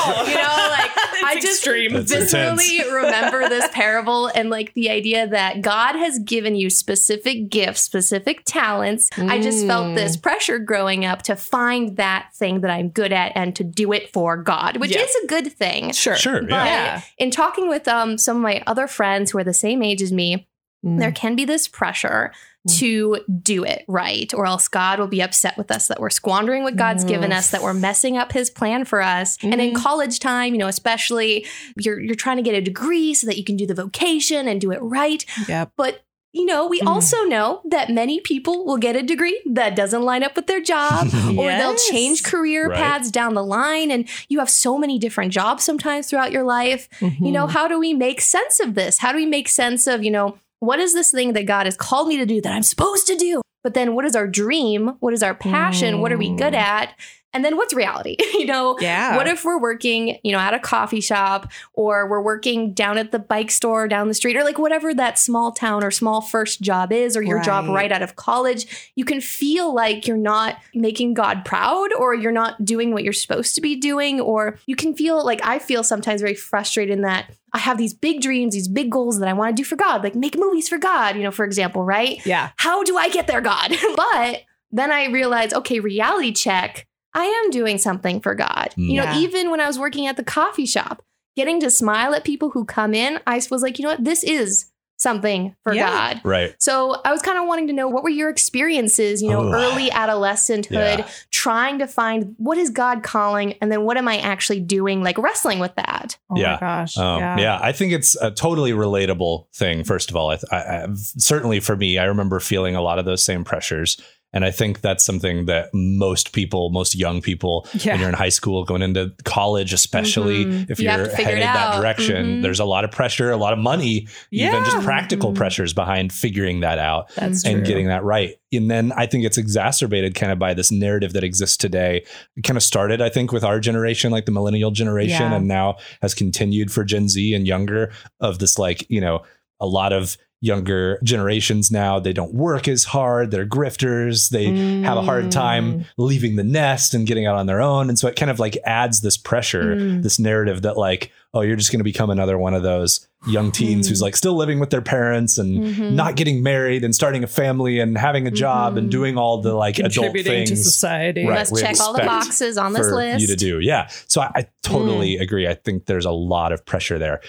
Oh, 0.06 0.16
wow. 0.16 0.25
you 0.26 0.34
know, 0.34 0.69
like 0.70 0.90
I 1.25 1.34
just 1.40 1.64
extreme. 1.64 1.92
That's 1.92 2.12
viscerally 2.12 2.84
remember 2.92 3.48
this 3.48 3.66
parable 3.72 4.26
and 4.34 4.50
like 4.50 4.74
the 4.75 4.91
idea 4.91 5.26
that 5.26 5.61
God 5.62 5.94
has 5.94 6.19
given 6.19 6.56
you 6.56 6.69
specific 6.69 7.49
gifts, 7.49 7.81
specific 7.82 8.43
talents. 8.44 9.09
I 9.17 9.41
just 9.41 9.67
felt 9.67 9.87
Mm. 9.88 9.94
this 9.94 10.17
pressure 10.17 10.59
growing 10.59 11.05
up 11.05 11.23
to 11.23 11.37
find 11.37 11.97
that 11.97 12.31
thing 12.35 12.61
that 12.62 12.71
I'm 12.71 12.88
good 12.88 13.12
at 13.12 13.32
and 13.37 13.55
to 13.56 13.65
do 13.65 13.93
it 13.93 14.12
for 14.12 14.37
God, 14.37 14.79
which 14.79 14.94
Yeah. 14.97 15.03
is 15.03 15.15
a 15.23 15.26
good 15.29 15.53
thing. 15.53 15.93
Sure. 15.93 16.17
Sure, 16.17 16.41
But 16.43 16.50
yeah. 16.50 16.65
Yeah. 16.75 17.00
in 17.19 17.31
talking 17.31 17.69
with 17.69 17.87
um, 17.87 18.19
some 18.19 18.37
of 18.38 18.43
my 18.43 18.62
other 18.67 18.87
friends 18.88 19.31
who 19.31 19.38
are 19.38 19.44
the 19.44 19.55
same 19.55 19.82
age 19.82 20.03
as 20.03 20.12
me, 20.12 20.47
Mm. 20.85 20.99
there 20.99 21.12
can 21.12 21.35
be 21.37 21.44
this 21.44 21.67
pressure 21.69 22.32
Mm. 22.32 22.37
To 22.66 23.20
do 23.43 23.62
it 23.64 23.84
right, 23.88 24.32
or 24.34 24.46
else 24.46 24.69
God 24.69 24.99
will 24.99 25.06
be 25.06 25.20
upset 25.22 25.56
with 25.58 25.70
us 25.70 25.88
that 25.88 26.00
we're 26.00 26.11
squandering 26.11 26.62
what 26.62 26.76
God's 26.76 27.05
given 27.05 27.31
us, 27.32 27.50
that 27.50 27.62
we're 27.62 27.75
messing 27.75 28.16
up 28.16 28.32
His 28.32 28.49
plan 28.50 28.84
for 28.84 29.02
us. 29.02 29.37
And 29.43 29.61
in 29.61 29.72
Mhm. 29.75 29.76
college 29.82 30.19
time, 30.19 30.55
you 30.55 30.58
know, 30.58 30.69
especially 30.69 31.46
you're 31.76 32.00
you're 32.00 32.14
trying 32.14 32.37
to 32.38 32.43
get 32.43 32.55
a 32.55 32.61
degree 32.62 33.12
so 33.14 33.26
that 33.26 33.37
you 33.37 33.44
can 33.44 33.56
do 33.56 33.66
the 33.66 33.75
vocation 33.75 34.49
and 34.49 34.61
do 34.61 34.70
it 34.72 34.78
right. 34.81 35.25
Yep. 35.49 35.72
But 35.76 36.00
you 36.37 36.46
know, 36.46 36.66
we 36.66 36.81
Mm. 36.81 36.88
also 36.88 37.22
know 37.26 37.61
that 37.66 37.90
many 37.90 38.19
people 38.19 38.64
will 38.64 38.76
get 38.76 38.96
a 38.96 39.02
degree 39.05 39.40
that 39.52 39.76
doesn't 39.76 40.02
line 40.02 40.25
up 40.25 40.34
with 40.34 40.49
their 40.49 40.60
job, 40.60 41.06
or 41.38 41.49
they'll 41.52 41.76
change 41.76 42.25
career 42.25 42.69
Right. 42.70 42.76
paths 42.76 43.12
down 43.12 43.34
the 43.34 43.44
line, 43.44 43.93
and 43.93 44.08
you 44.28 44.40
have 44.40 44.50
so 44.50 44.76
many 44.76 44.99
different 44.99 45.32
jobs 45.32 45.62
sometimes 45.62 46.08
throughout 46.08 46.32
your 46.32 46.43
life 46.43 46.88
you 47.00 47.06
Mm-hmm. 47.08 47.32
know 47.32 47.46
how 47.46 47.69
do 47.69 47.78
we 47.78 47.94
make 47.94 48.20
sense 48.20 48.58
of 48.58 48.75
this 48.75 48.99
how 48.99 49.12
do 49.12 49.17
we 49.19 49.26
make 49.26 49.49
sense 49.49 49.87
of 49.87 50.02
you 50.02 50.10
know 50.10 50.37
what 50.61 50.79
is 50.79 50.95
this 50.95 51.11
thing 51.11 51.33
that 51.35 51.45
god 51.47 51.67
has 51.67 51.77
called 51.77 52.09
me 52.09 52.17
to 52.17 52.27
do 52.27 52.41
that 52.41 52.53
i'm 52.53 52.62
supposed 52.62 53.06
to 53.06 53.17
do 53.17 53.41
but 53.62 53.75
then 53.75 53.95
what 53.95 54.05
is 54.05 54.15
our 54.17 54.27
dream 54.27 54.89
what 55.01 55.12
is 55.15 55.23
our 55.23 55.35
passion 55.35 56.01
what 56.01 56.12
are 56.12 56.19
we 56.19 56.29
good 56.37 56.53
Mm. 56.55 56.59
at 56.59 56.95
and 57.33 57.45
then 57.45 57.56
what's 57.56 57.75
reality 57.75 58.17
you 58.35 58.47
know 58.47 58.77
Yeah. 58.81 59.17
what 59.17 59.27
if 59.27 59.45
we're 59.45 59.59
working 59.61 60.19
you 60.23 60.31
know 60.33 60.39
at 60.39 60.55
a 60.55 60.59
coffee 60.61 61.01
shop 61.01 61.51
or 61.73 62.09
we're 62.09 62.21
working 62.23 62.73
down 62.75 62.97
at 62.97 63.11
the 63.11 63.19
bike 63.19 63.51
store 63.51 63.89
down 63.89 64.06
the 64.09 64.15
street 64.15 64.37
or 64.37 64.45
like 64.45 64.59
whatever 64.59 64.95
that 64.95 65.19
small 65.19 65.51
town 65.51 65.83
or 65.83 65.91
small 65.91 66.21
first 66.21 66.61
job 66.61 66.93
is 66.93 67.17
or 67.17 67.23
your 67.23 67.41
job 67.43 67.65
Right. 67.67 67.75
right 67.75 67.93
out 67.93 68.03
of 68.03 68.15
college 68.17 68.93
you 68.95 69.05
can 69.05 69.21
feel 69.21 69.75
like 69.75 70.06
you're 70.06 70.17
not 70.17 70.59
making 70.75 71.15
god 71.15 71.45
proud 71.45 71.93
or 71.99 72.15
you're 72.15 72.31
not 72.33 72.65
doing 72.65 72.93
what 72.93 73.03
you're 73.03 73.12
supposed 73.12 73.55
to 73.56 73.61
be 73.61 73.75
doing 73.77 74.21
or 74.21 74.59
you 74.67 74.77
can 74.77 74.95
feel 74.95 75.25
like 75.25 75.41
i 75.45 75.59
feel 75.59 75.83
sometimes 75.83 76.21
very 76.21 76.35
frustrated 76.37 76.93
in 76.97 77.03
that 77.03 77.33
i 77.55 77.59
have 77.59 77.79
these 77.79 77.95
big 77.95 78.21
dreams 78.21 78.53
these 78.53 78.69
big 78.69 78.91
goals 78.91 79.19
that 79.19 79.29
i 79.29 79.33
want 79.33 79.56
to 79.56 79.62
do 79.62 79.65
for 79.67 79.77
god 79.77 80.03
like 80.03 80.15
make 80.15 80.37
movies 80.37 80.69
for 80.69 80.77
god 80.77 81.17
you 81.17 81.23
know 81.23 81.31
for 81.31 81.45
example 81.47 81.83
right 81.83 82.25
yeah. 82.27 82.51
how 82.56 82.83
do 82.83 82.97
I 82.99 83.09
get 83.09 83.27
there, 83.27 83.41
God? 83.41 83.73
but 83.97 84.43
then 84.71 84.91
I 84.91 85.06
realized, 85.06 85.55
okay, 85.55 85.81
reality 85.81 86.33
check. 86.33 86.87
I 87.15 87.25
am 87.25 87.51
doing 87.51 87.79
something 87.79 88.21
for 88.21 88.35
God. 88.35 88.75
Mm. 88.77 88.91
You 88.91 88.97
know, 88.99 89.05
Yeah. 89.05 89.19
even 89.19 89.51
when 89.51 89.61
I 89.61 89.67
was 89.67 89.79
working 89.79 90.06
at 90.06 90.17
the 90.17 90.25
coffee 90.25 90.67
shop, 90.67 91.03
getting 91.37 91.61
to 91.61 91.71
smile 91.71 92.15
at 92.15 92.25
people 92.25 92.51
who 92.51 92.65
come 92.65 92.93
in, 92.95 93.21
I 93.27 93.41
was 93.51 93.62
like, 93.62 93.79
you 93.79 93.85
know 93.85 93.91
what? 93.91 94.05
This 94.05 94.25
is 94.25 94.67
something 95.05 95.55
for 95.62 95.73
Yeah. 95.73 95.89
God. 96.15 96.21
Right. 96.25 96.56
So 96.59 97.01
I 97.05 97.12
was 97.12 97.23
kind 97.23 97.39
of 97.39 97.47
wanting 97.47 97.69
to 97.69 97.73
know 97.73 97.87
what 97.87 98.03
were 98.03 98.09
your 98.11 98.29
experiences, 98.31 99.23
you 99.23 99.31
know, 99.31 99.41
Oh. 99.49 99.53
early 99.53 99.93
adolescenthood, 99.93 100.99
Yeah. 101.01 101.06
trying 101.31 101.79
to 101.79 101.87
find 101.87 102.35
what 102.39 102.59
is 102.59 102.71
God 102.71 103.03
calling 103.05 103.53
and 103.61 103.71
then 103.71 103.85
what 103.85 103.97
am 103.97 104.09
I 104.09 104.19
actually 104.19 104.61
doing, 104.61 105.05
like 105.05 105.19
wrestling 105.19 105.61
with 105.61 105.75
that. 105.77 106.17
Oh 106.31 106.37
Yeah. 106.37 106.53
my 106.55 106.61
gosh. 106.61 106.97
Um, 106.99 107.21
yeah. 107.21 107.39
yeah. 107.39 107.59
I 107.62 107.71
think 107.73 107.93
it's 107.93 108.17
a 108.21 108.31
totally 108.33 108.73
relatable 108.73 109.47
thing. 109.55 109.85
First 109.85 110.11
of 110.11 110.17
all, 110.17 110.31
I, 110.31 110.39
I, 110.51 110.56
I, 110.56 110.87
certainly 110.95 111.61
for 111.61 111.77
me, 111.77 111.99
I 111.99 112.05
remember 112.05 112.41
feeling 112.41 112.75
a 112.75 112.81
lot 112.82 112.99
of 112.99 113.05
those 113.05 113.23
same 113.23 113.44
pressures. 113.44 114.01
And 114.34 114.44
I 114.44 114.50
think 114.50 114.81
that's 114.82 115.05
something 115.05 115.46
that 115.46 115.70
most 115.72 116.32
people, 116.32 116.69
most 116.70 116.94
young 116.94 117.22
people, 117.22 117.67
Yeah. 117.72 117.93
when 117.93 118.00
you're 118.00 118.08
in 118.10 118.14
high 118.17 118.29
school, 118.29 118.64
going 118.64 118.82
into 118.82 119.12
college, 119.24 119.72
especially 119.72 120.44
Mhm. 120.44 120.70
if 120.70 120.81
you 120.81 120.91
you're 120.91 121.08
headed 121.14 121.43
that 121.43 121.81
direction, 121.81 122.26
Mhm. 122.26 122.43
there's 122.43 122.60
a 122.60 122.64
lot 122.64 122.84
of 122.84 122.91
pressure, 122.91 123.31
a 123.31 123.36
lot 123.36 123.53
of 123.53 123.58
money, 123.60 124.08
even 124.32 124.62
just 124.64 124.76
Yeah. 124.76 124.82
practical 124.84 125.32
Mhm. 125.32 125.36
pressures 125.36 125.72
behind 125.72 126.12
figuring 126.12 126.60
that 126.60 126.79
out 126.79 127.08
That's 127.14 127.44
and 127.44 127.58
true. 127.58 127.64
getting 127.67 127.86
that 127.86 128.03
right. 128.05 128.34
And 128.53 128.70
then 128.70 128.93
I 128.96 129.06
think 129.06 129.24
it's 129.24 129.38
exacerbated 129.38 130.14
kind 130.14 130.31
of 130.32 130.38
by 130.38 130.53
this 130.53 130.70
narrative 130.72 131.12
that 131.12 131.24
exists 131.24 131.56
today. 131.56 132.05
It 132.36 132.43
kind 132.43 132.56
of 132.56 132.62
started, 132.62 133.00
I 133.00 133.08
think, 133.08 133.32
with 133.32 133.44
our 133.44 133.60
generation, 133.60 134.10
like 134.12 134.26
the 134.26 134.32
millennial 134.32 134.72
generation, 134.72 135.31
Yeah. 135.31 135.36
and 135.36 135.46
now 135.48 135.76
has 136.03 136.12
continued 136.12 136.72
for 136.72 136.84
Gen 136.84 137.08
Z 137.08 137.32
and 137.34 137.46
younger 137.46 137.93
of 138.20 138.41
this, 138.41 138.58
like, 138.58 138.84
you 138.88 139.00
know, 139.00 139.22
a 139.60 139.67
lot 139.67 139.93
of 139.93 140.17
younger 140.44 140.98
generations 141.03 141.70
now, 141.70 141.98
they 141.98 142.13
don't 142.13 142.34
work 142.34 142.69
as 142.69 142.84
hard, 142.84 143.31
they're 143.31 143.46
grifters, 143.46 144.29
they 144.29 144.44
have 144.82 144.98
a 144.98 145.03
hard 145.03 145.24
Mm. 145.27 145.31
time 145.31 145.84
leaving 145.96 146.36
the 146.36 146.44
nest 146.44 146.93
and 146.93 147.06
getting 147.06 147.24
out 147.27 147.36
on 147.36 147.46
their 147.46 147.63
own. 147.63 147.89
And 147.89 147.98
so 147.98 148.08
it 148.08 148.17
kind 148.17 148.31
of 148.31 148.39
like 148.39 148.58
adds 148.67 149.01
this 149.01 149.17
pressure, 149.17 149.74
Mm. 149.77 150.03
this 150.03 150.19
narrative 150.19 150.60
that, 150.63 150.77
like, 150.77 151.10
oh, 151.32 151.41
you're 151.41 151.56
just 151.56 151.72
going 151.72 151.81
to 151.81 151.84
become 151.84 152.10
another 152.10 152.36
one 152.36 152.53
of 152.55 152.63
those 152.63 153.08
young 153.27 153.51
teens 153.51 153.86
Mm. 153.86 153.89
who's 153.89 154.03
like 154.03 154.15
still 154.17 154.36
living 154.36 154.60
with 154.60 154.69
their 154.69 154.82
parents 154.82 155.39
and 155.39 155.65
Mhm. 155.65 155.93
not 155.94 156.15
getting 156.15 156.43
married 156.43 156.84
and 156.84 156.94
starting 156.94 157.24
a 157.24 157.27
family 157.27 157.81
and 157.81 157.96
having 157.96 158.27
a 158.27 158.31
job 158.31 158.77
and 158.77 158.89
Mhm. 158.89 158.91
doing 158.91 159.17
all 159.17 159.41
the 159.41 159.55
like 159.55 159.79
adult 159.79 159.94
Contributing 159.94 160.44
to 160.44 160.55
things 160.55 160.63
society. 160.65 161.24
Right. 161.27 161.36
Let's 161.39 161.58
check 161.58 161.81
all 161.81 161.94
the 161.94 162.03
boxes 162.05 162.58
on 162.58 162.74
this 162.74 162.86
list. 162.91 163.22
you 163.22 163.27
to 163.29 163.36
do. 163.36 163.60
Yeah. 163.60 163.89
So 164.08 164.20
I, 164.20 164.31
I 164.34 164.43
Mm. 164.43 164.46
totally 164.63 165.17
agree. 165.17 165.48
I 165.48 165.55
think 165.55 165.86
there's 165.86 166.05
a 166.05 166.10
lot 166.10 166.53
of 166.53 166.67
pressure 166.67 166.98
there. 166.98 167.20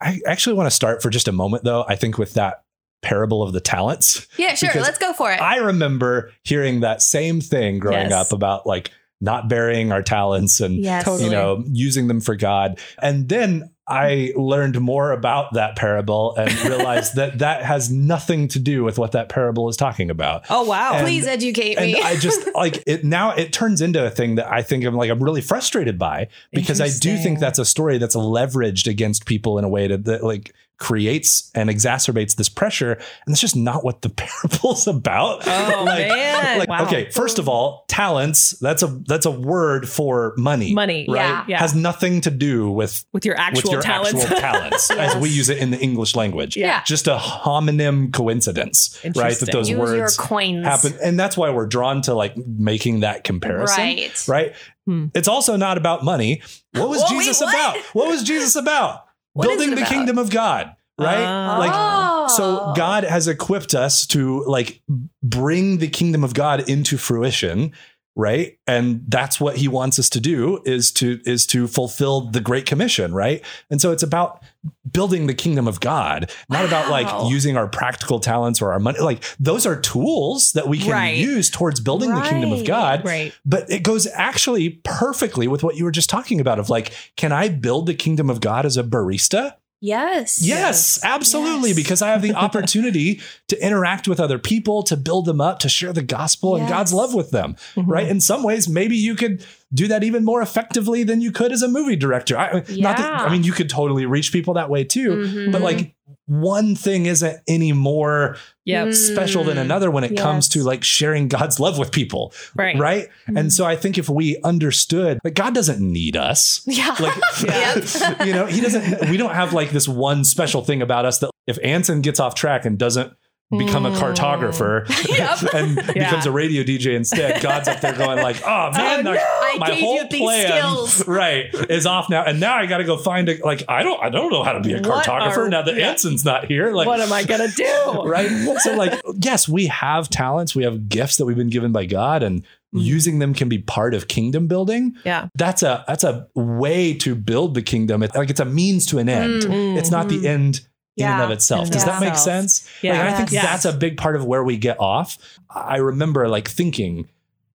I 0.00 0.20
actually 0.26 0.54
want 0.54 0.66
to 0.68 0.70
start 0.74 1.02
for 1.02 1.10
just 1.10 1.28
a 1.28 1.32
moment 1.32 1.64
though. 1.64 1.84
I 1.88 1.96
think 1.96 2.18
with 2.18 2.34
that 2.34 2.62
parable 3.02 3.42
of 3.42 3.52
the 3.52 3.60
talents. 3.60 4.26
Yeah, 4.36 4.54
sure. 4.54 4.70
Let's 4.74 4.98
go 4.98 5.12
for 5.12 5.30
it. 5.32 5.40
I 5.40 5.56
remember 5.58 6.32
hearing 6.44 6.80
that 6.80 7.02
same 7.02 7.40
thing 7.40 7.78
growing 7.78 8.10
Yes. 8.10 8.12
up 8.12 8.32
about 8.32 8.66
like 8.66 8.90
not 9.20 9.48
burying 9.48 9.90
our 9.92 10.02
talents 10.02 10.60
and 10.60 10.76
yes. 10.76 11.04
Totally. 11.04 11.24
you 11.24 11.30
know 11.30 11.64
using 11.72 12.06
them 12.08 12.20
for 12.20 12.36
God. 12.36 12.78
And 13.02 13.28
then 13.28 13.70
I 13.88 14.32
learned 14.36 14.80
more 14.80 15.12
about 15.12 15.54
that 15.54 15.76
parable 15.76 16.34
and 16.36 16.52
realized 16.64 17.16
that 17.16 17.38
that 17.38 17.64
has 17.64 17.90
nothing 17.90 18.48
to 18.48 18.58
do 18.58 18.84
with 18.84 18.98
what 18.98 19.12
that 19.12 19.28
parable 19.28 19.68
is 19.68 19.76
talking 19.76 20.10
about. 20.10 20.44
Oh 20.50 20.64
wow. 20.64 20.94
And- 20.94 21.04
Please 21.04 21.26
educate 21.26 21.78
and 21.78 21.92
me. 21.92 22.00
I 22.00 22.16
just 22.16 22.48
like 22.54 22.82
it 22.86 23.04
now 23.04 23.30
it 23.30 23.52
turns 23.52 23.80
into 23.80 24.04
a 24.04 24.10
thing 24.10 24.34
that 24.34 24.52
I 24.52 24.62
think 24.62 24.84
I'm 24.84 24.94
like 24.94 25.10
I'm 25.10 25.22
really 25.22 25.40
frustrated 25.40 25.98
by 25.98 26.28
because 26.52 26.80
I 26.80 26.88
do 26.88 27.16
think 27.16 27.38
that's 27.38 27.58
a 27.58 27.64
story 27.64 27.98
that's 27.98 28.16
leveraged 28.16 28.86
against 28.86 29.24
people 29.24 29.58
in 29.58 29.64
a 29.64 29.68
way 29.68 29.88
that, 29.88 30.04
that 30.04 30.22
like 30.22 30.54
creates 30.78 31.50
and 31.54 31.68
exacerbates 31.68 32.36
this 32.36 32.48
pressure 32.48 32.92
and 32.92 33.02
that's 33.26 33.40
just 33.40 33.56
not 33.56 33.84
what 33.84 34.02
the 34.02 34.08
parable's 34.16 34.86
about. 34.86 35.42
Oh, 35.46 35.82
like, 35.86 36.08
man. 36.08 36.58
like, 36.60 36.68
Wow. 36.68 36.84
okay, 36.86 37.10
first 37.10 37.38
of 37.38 37.48
all, 37.48 37.84
talents, 37.88 38.50
that's 38.60 38.82
a 38.82 38.86
that's 39.06 39.26
a 39.26 39.30
word 39.30 39.88
for 39.88 40.34
money. 40.36 40.72
Money. 40.72 41.06
right? 41.08 41.16
Yeah. 41.16 41.44
Yeah. 41.48 41.58
Has 41.58 41.74
nothing 41.74 42.20
to 42.22 42.30
do 42.30 42.70
with 42.70 43.04
with 43.12 43.24
your 43.24 43.36
actual 43.36 43.62
with 43.64 43.72
your 43.72 43.82
talents. 43.82 44.22
actual 44.24 44.36
talents 44.40 44.90
as 44.90 45.16
we 45.16 45.28
use 45.30 45.48
it 45.48 45.58
in 45.58 45.70
the 45.72 45.78
English 45.78 46.14
language. 46.14 46.56
Yeah. 46.56 46.82
Just 46.84 47.08
a 47.08 47.16
homonym 47.16 48.12
coincidence, 48.12 48.98
right? 49.16 49.36
That 49.38 49.50
those 49.52 49.68
Use 49.68 49.76
your 49.76 50.00
words 50.00 50.16
coins. 50.16 50.64
happen. 50.64 50.94
And 51.02 51.18
that's 51.18 51.36
why 51.36 51.50
we're 51.50 51.66
drawn 51.66 52.02
to 52.02 52.14
like 52.14 52.36
making 52.36 53.00
that 53.00 53.24
comparison. 53.24 53.76
Right. 53.82 54.28
Right. 54.28 54.52
Hmm. 54.86 55.06
It's 55.14 55.28
also 55.28 55.56
not 55.56 55.76
about 55.76 56.04
money. 56.04 56.42
What 56.72 56.88
was 56.88 57.02
Whoa, 57.02 57.16
wait, 57.16 57.24
Jesus 57.24 57.40
what? 57.40 57.54
about? 57.54 57.76
What 57.94 58.08
was 58.08 58.22
Jesus 58.22 58.54
about? 58.56 59.04
What 59.38 59.46
Building 59.46 59.70
the 59.70 59.76
about? 59.76 59.88
kingdom 59.88 60.18
of 60.18 60.30
God. 60.30 60.74
Right. 60.98 61.24
Ah. 61.24 61.56
like 61.58 61.70
Oh. 61.72 62.26
so 62.36 62.72
God 62.74 63.04
has 63.04 63.28
equipped 63.28 63.72
us 63.72 64.04
to 64.08 64.44
like 64.46 64.82
bring 65.22 65.78
the 65.78 65.86
kingdom 65.86 66.24
of 66.24 66.34
God 66.34 66.68
into 66.68 66.98
fruition, 66.98 67.72
right? 68.18 68.58
And 68.66 69.04
that's 69.06 69.40
what 69.40 69.56
he 69.56 69.68
wants 69.68 69.96
us 69.98 70.10
to 70.10 70.20
do 70.20 70.60
is 70.66 70.90
to 70.92 71.20
is 71.24 71.46
to 71.46 71.68
fulfill 71.68 72.22
the 72.22 72.40
great 72.40 72.66
commission, 72.66 73.14
right? 73.14 73.42
And 73.70 73.80
so 73.80 73.92
it's 73.92 74.02
about 74.02 74.42
building 74.90 75.28
the 75.28 75.34
kingdom 75.34 75.68
of 75.68 75.78
God, 75.78 76.30
not 76.50 76.64
about 76.64 76.90
like 76.90 77.30
using 77.30 77.56
our 77.56 77.68
practical 77.68 78.18
talents 78.18 78.60
or 78.60 78.72
our 78.72 78.80
money. 78.80 78.98
Like 78.98 79.22
those 79.38 79.66
are 79.66 79.80
tools 79.80 80.52
that 80.52 80.66
we 80.66 80.78
can 80.78 80.90
Right. 80.90 81.16
use 81.16 81.48
towards 81.48 81.78
building 81.78 82.12
the 82.12 82.20
kingdom 82.22 82.50
of 82.52 82.66
God. 82.66 83.04
Right. 83.04 83.32
But 83.46 83.70
it 83.70 83.84
goes 83.84 84.08
actually 84.12 84.80
perfectly 84.82 85.46
with 85.46 85.62
what 85.62 85.76
you 85.76 85.84
were 85.84 85.92
just 85.92 86.10
talking 86.10 86.40
about 86.40 86.58
of 86.58 86.68
like, 86.68 86.92
can 87.16 87.30
I 87.30 87.48
build 87.48 87.86
the 87.86 87.94
kingdom 87.94 88.28
of 88.28 88.40
God 88.40 88.66
as 88.66 88.76
a 88.76 88.82
barista? 88.82 89.54
Yes. 89.80 90.40
Yes, 90.44 91.02
absolutely. 91.04 91.70
Yes. 91.70 91.76
Because 91.76 92.02
I 92.02 92.08
have 92.08 92.22
the 92.22 92.34
opportunity 92.46 93.20
to 93.48 93.64
interact 93.64 94.08
with 94.08 94.20
other 94.20 94.38
people, 94.38 94.82
to 94.84 94.96
build 94.96 95.24
them 95.26 95.40
up, 95.40 95.58
to 95.60 95.68
share 95.68 95.92
the 95.92 96.02
gospel 96.02 96.56
and 96.56 96.68
God's 96.68 96.92
love 96.92 97.14
with 97.14 97.30
them. 97.30 97.54
Mm-hmm. 97.74 97.90
Right. 97.90 98.08
In 98.08 98.20
some 98.20 98.42
ways, 98.42 98.68
maybe 98.68 98.96
you 98.96 99.14
could 99.14 99.44
do 99.72 99.88
that 99.88 100.02
even 100.04 100.24
more 100.24 100.40
effectively 100.42 101.02
than 101.04 101.20
you 101.20 101.30
could 101.30 101.52
as 101.52 101.62
a 101.62 101.68
movie 101.68 101.96
director. 101.96 102.38
I, 102.38 102.52
Not 102.54 102.66
that, 102.66 102.98
Yeah. 103.00 103.24
I 103.24 103.30
mean, 103.30 103.44
you 103.44 103.52
could 103.52 103.68
totally 103.68 104.06
reach 104.06 104.32
people 104.32 104.54
that 104.54 104.70
way 104.70 104.84
too. 104.84 105.10
Mhm. 105.10 105.52
But 105.52 105.62
like 105.62 105.94
one 106.26 106.74
thing 106.76 107.06
isn't 107.06 107.40
any 107.46 107.72
more 107.72 108.36
Yep. 108.64 108.88
Mm. 108.88 108.94
special 108.94 109.44
than 109.44 109.56
another 109.56 109.90
when 109.90 110.04
it 110.04 110.14
comes 110.14 110.46
to 110.50 110.62
like 110.62 110.84
sharing 110.84 111.28
God's 111.28 111.58
love 111.58 111.78
with 111.78 111.90
people. 111.90 112.34
Right. 112.54 112.78
Right. 112.78 113.08
Mm-hmm. 113.08 113.36
And 113.38 113.52
so 113.52 113.64
I 113.64 113.76
think 113.76 113.96
if 113.96 114.10
we 114.10 114.38
understood 114.44 115.18
that 115.24 115.30
God 115.30 115.54
doesn't 115.54 115.80
need 115.80 116.16
us. 116.18 116.60
Yeah. 116.66 116.94
Like, 117.00 117.16
Yep. 117.42 118.26
you 118.26 118.32
know, 118.34 118.44
he 118.44 118.60
doesn't, 118.60 119.08
we 119.08 119.16
don't 119.16 119.34
have 119.34 119.54
like 119.54 119.70
this 119.70 119.88
one 119.88 120.22
special 120.24 120.62
thing 120.62 120.82
about 120.82 121.06
us 121.06 121.18
that 121.20 121.30
if 121.46 121.58
Ansen 121.64 122.02
gets 122.02 122.20
off 122.20 122.34
track 122.34 122.66
and 122.66 122.78
doesn't 122.78 123.10
become 123.56 123.86
a 123.86 123.90
cartographer 123.92 124.86
Yep. 125.18 125.54
and 125.54 125.76
becomes 125.94 126.26
a 126.26 126.30
radio 126.30 126.62
DJ 126.62 126.94
instead, 126.94 127.40
God's 127.40 127.66
up 127.68 127.80
there 127.80 127.94
going 127.96 128.18
like, 128.22 128.42
oh 128.44 128.70
man, 128.76 129.04
no, 129.04 129.12
I 129.12 129.56
my 129.58 129.74
whole 129.74 130.06
plan, 130.08 130.46
skills." 130.48 131.06
right, 131.08 131.46
is 131.70 131.86
off 131.86 132.10
now. 132.10 132.24
And 132.24 132.40
now 132.40 132.56
I 132.56 132.66
got 132.66 132.78
to 132.78 132.84
go 132.84 132.98
find 132.98 133.28
a, 133.28 133.38
like, 133.44 133.62
I 133.68 133.82
don't, 133.82 134.02
I 134.02 134.10
don't 134.10 134.30
know 134.30 134.42
how 134.44 134.52
to 134.52 134.60
be 134.60 134.74
a 134.74 134.82
What 134.82 135.06
cartographer 135.06 135.38
are- 135.38 135.48
now 135.48 135.62
that 135.62 135.76
yeah. 135.76 135.90
Ansen's 135.90 136.24
not 136.24 136.44
here. 136.46 136.72
Like, 136.72 136.86
what 136.86 137.00
am 137.00 137.12
I 137.12 137.24
gonna 137.24 137.48
do? 137.48 138.02
right? 138.04 138.28
So, 138.60 138.74
like, 138.74 139.00
yes, 139.20 139.48
we 139.48 139.66
have 139.68 140.10
talents, 140.10 140.54
we 140.54 140.64
have 140.64 140.88
gifts 140.88 141.16
that 141.16 141.24
we've 141.24 141.36
been 141.36 141.48
given 141.50 141.72
by 141.72 141.86
God, 141.86 142.22
and 142.22 142.44
Mm-hmm. 142.74 142.84
using 142.84 143.18
them 143.18 143.32
can 143.32 143.48
be 143.48 143.56
part 143.56 143.94
of 143.94 144.08
kingdom 144.08 144.46
building. 144.46 144.94
Yeah. 145.02 145.28
That's 145.34 145.62
a 145.62 145.86
that's 145.88 146.04
a 146.04 146.28
way 146.34 146.92
to 146.98 147.14
build 147.14 147.54
the 147.54 147.62
kingdom. 147.62 148.02
It's 148.02 148.14
like 148.14 148.28
it's 148.28 148.40
a 148.40 148.44
means 148.44 148.84
to 148.88 148.98
an 148.98 149.08
end. 149.08 149.44
Mm. 149.44 149.78
It's 149.78 149.90
not 149.90 150.10
the 150.10 150.28
end 150.28 150.67
in 150.98 151.06
and 151.06 151.22
of 151.22 151.30
itself. 151.30 151.70
Does 151.70 151.82
and 151.82 151.92
that 151.92 152.00
make 152.00 152.16
sense? 152.16 152.68
Yeah. 152.82 152.92
Like, 152.92 153.00
and 153.00 153.08
I 153.08 153.16
think 153.16 153.30
Yes. 153.32 153.44
that's 153.44 153.64
a 153.64 153.72
big 153.72 153.96
part 153.96 154.16
of 154.16 154.24
where 154.24 154.42
we 154.44 154.56
get 154.56 154.78
off. 154.80 155.18
I 155.48 155.76
remember 155.76 156.28
like 156.28 156.48
thinking, 156.48 157.08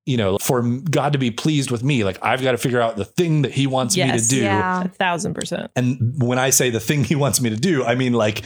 you 0.05 0.17
know, 0.17 0.37
for 0.39 0.61
God 0.61 1.13
to 1.13 1.19
be 1.19 1.31
pleased 1.31 1.71
with 1.71 1.83
me, 1.83 2.03
like 2.03 2.17
I've 2.21 2.41
got 2.41 2.51
to 2.51 2.57
figure 2.57 2.81
out 2.81 2.97
the 2.97 3.05
thing 3.05 3.43
that 3.43 3.51
He 3.51 3.67
wants 3.67 3.95
me 3.95 4.11
to 4.11 4.27
do. 4.27 4.41
Yeah. 4.41 4.83
A 4.83 4.87
thousand 4.89 5.33
percent. 5.33 5.71
And 5.75 6.21
when 6.21 6.39
I 6.39 6.49
say 6.49 6.69
the 6.69 6.79
thing 6.79 7.03
he 7.03 7.15
wants 7.15 7.39
me 7.41 7.49
to 7.49 7.55
do, 7.57 7.83
I 7.85 7.95
mean 7.95 8.13
like, 8.13 8.43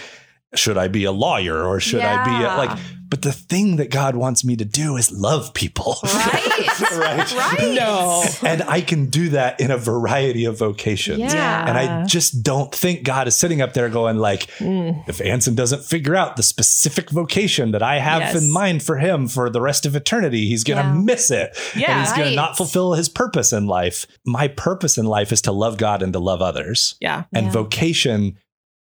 should 0.56 0.78
I 0.78 0.88
be 0.88 1.04
a 1.04 1.12
lawyer 1.12 1.64
or 1.66 1.80
should 1.80 2.02
I 2.02 2.24
be 2.24 2.44
a, 2.44 2.48
like, 2.56 2.78
but 3.10 3.22
the 3.22 3.32
thing 3.32 3.78
that 3.78 3.90
God 3.90 4.16
wants 4.16 4.44
me 4.46 4.56
to 4.58 4.66
do 4.66 4.96
is 4.98 5.12
love 5.12 5.54
people. 5.54 5.96
Right. 6.08 6.92
Right. 6.92 7.34
Right. 7.34 7.76
No. 7.76 8.24
and 8.44 8.62
I 8.64 8.82
can 8.82 9.08
do 9.10 9.30
that 9.30 9.60
in 9.60 9.72
a 9.72 9.78
variety 9.78 10.46
of 10.46 10.58
vocations. 10.60 11.20
Yeah. 11.34 11.68
And 11.68 11.78
I 11.78 12.06
just 12.06 12.44
don't 12.44 12.74
think 12.74 13.04
God 13.04 13.28
is 13.28 13.36
sitting 13.36 13.62
up 13.62 13.74
there 13.74 13.90
going 13.90 14.18
like, 14.18 14.48
Mm. 14.58 15.08
if 15.08 15.22
Ansen 15.22 15.56
doesn't 15.56 15.84
figure 15.86 16.16
out 16.16 16.36
the 16.36 16.44
specific 16.44 17.10
vocation 17.10 17.72
that 17.72 17.82
I 17.84 18.00
have 18.00 18.22
Yes. 18.22 18.36
in 18.44 18.52
mind 18.52 18.84
for 18.84 18.98
him 18.98 19.28
for 19.28 19.50
the 19.50 19.62
rest 19.62 19.86
of 19.86 19.96
eternity, 19.96 20.48
he's 20.48 20.64
going 20.64 20.82
to 20.82 20.88
Yeah. 20.90 20.94
miss 20.94 21.32
it. 21.32 21.58
Yeah. 21.76 21.92
and 21.92 22.02
he's 22.08 22.16
going 22.16 22.30
to 22.30 22.36
not 22.36 22.58
fulfill 22.58 22.94
his 22.94 23.10
purpose 23.10 23.52
in 23.54 23.66
life. 23.68 24.06
My 24.26 24.48
purpose 24.48 24.98
in 24.98 25.06
life 25.06 25.32
is 25.32 25.42
to 25.44 25.52
love 25.52 25.78
God 25.78 26.02
and 26.02 26.14
to 26.14 26.20
love 26.20 26.42
others. 26.42 26.96
Yeah. 27.00 27.24
And 27.34 27.48
Yeah. 27.48 27.52
vocation 27.54 28.38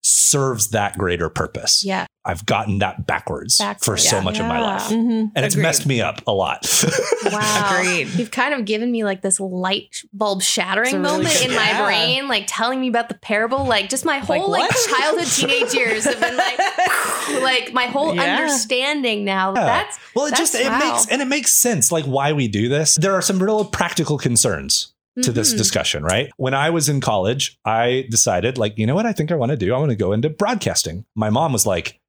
serves 0.03 0.69
that 0.69 0.97
greater 0.97 1.29
purpose. 1.29 1.83
Yeah. 1.85 2.05
I've 2.25 2.45
gotten 2.45 2.79
that 2.79 3.05
backwards, 3.05 3.61
for 3.81 3.97
so 3.97 4.17
Yeah. 4.17 4.23
much 4.23 4.39
of 4.39 4.45
my 4.45 4.59
Yeah. 4.59 4.65
life. 4.65 4.89
Mhm. 4.89 5.31
And 5.35 5.45
it's 5.45 5.55
messed 5.57 5.85
me 5.85 6.01
up 6.01 6.21
a 6.27 6.31
lot. 6.31 6.65
Wow. 7.31 7.69
Agreed. 7.79 8.09
You've 8.15 8.31
kind 8.31 8.53
of 8.53 8.65
given 8.65 8.91
me 8.91 9.03
like 9.05 9.21
this 9.21 9.39
light 9.39 9.97
bulb 10.13 10.41
shattering 10.41 11.01
really 11.01 11.03
moment 11.03 11.33
good- 11.33 11.49
in 11.49 11.55
my 11.55 11.69
Yeah. 11.69 11.83
brain, 11.85 12.27
like 12.27 12.43
telling 12.47 12.79
me 12.81 12.87
about 12.89 13.07
the 13.09 13.15
parable. 13.15 13.65
Like 13.65 13.89
just 13.89 14.03
my 14.05 14.19
whole 14.19 14.49
like, 14.51 14.69
what? 14.69 14.87
childhood, 14.99 15.27
teenage 15.27 15.73
years 15.73 16.03
have 16.05 16.19
been 16.19 16.35
like, 16.37 16.59
like 17.41 17.73
my 17.73 17.85
whole 17.85 18.13
Yeah. 18.13 18.21
understanding 18.37 19.23
now. 19.25 19.53
Yeah. 19.55 19.65
That's 19.65 19.97
well, 20.15 20.25
it 20.27 20.31
that's- 20.31 20.51
just 20.51 20.61
it 20.63 20.67
wow. 20.69 20.79
makes 20.79 21.07
and 21.07 21.21
it 21.21 21.27
makes 21.27 21.53
sense 21.53 21.91
like 21.91 22.05
why 22.05 22.33
we 22.33 22.47
do 22.47 22.69
this. 22.69 22.95
There 22.95 23.13
are 23.13 23.21
some 23.21 23.41
real 23.41 23.65
practical 23.65 24.17
concerns 24.17 24.89
to 25.21 25.31
this 25.31 25.53
Mhm. 25.53 25.57
discussion, 25.57 26.03
right? 26.03 26.29
When 26.37 26.53
I 26.55 26.69
was 26.71 26.89
in 26.89 26.99
college, 27.01 27.57
I 27.65 28.05
decided 28.09 28.57
like, 28.57 28.77
you 28.77 28.87
know 28.87 28.95
what 28.95 29.05
I 29.05 29.13
think 29.13 29.31
I 29.31 29.35
want 29.35 29.51
to 29.51 29.57
do? 29.57 29.73
I 29.73 29.77
want 29.77 29.91
to 29.91 29.95
go 29.95 30.11
into 30.11 30.29
broadcasting. 30.29 31.05
My 31.15 31.29
mom 31.29 31.53
was 31.53 31.65
like, 31.67 31.99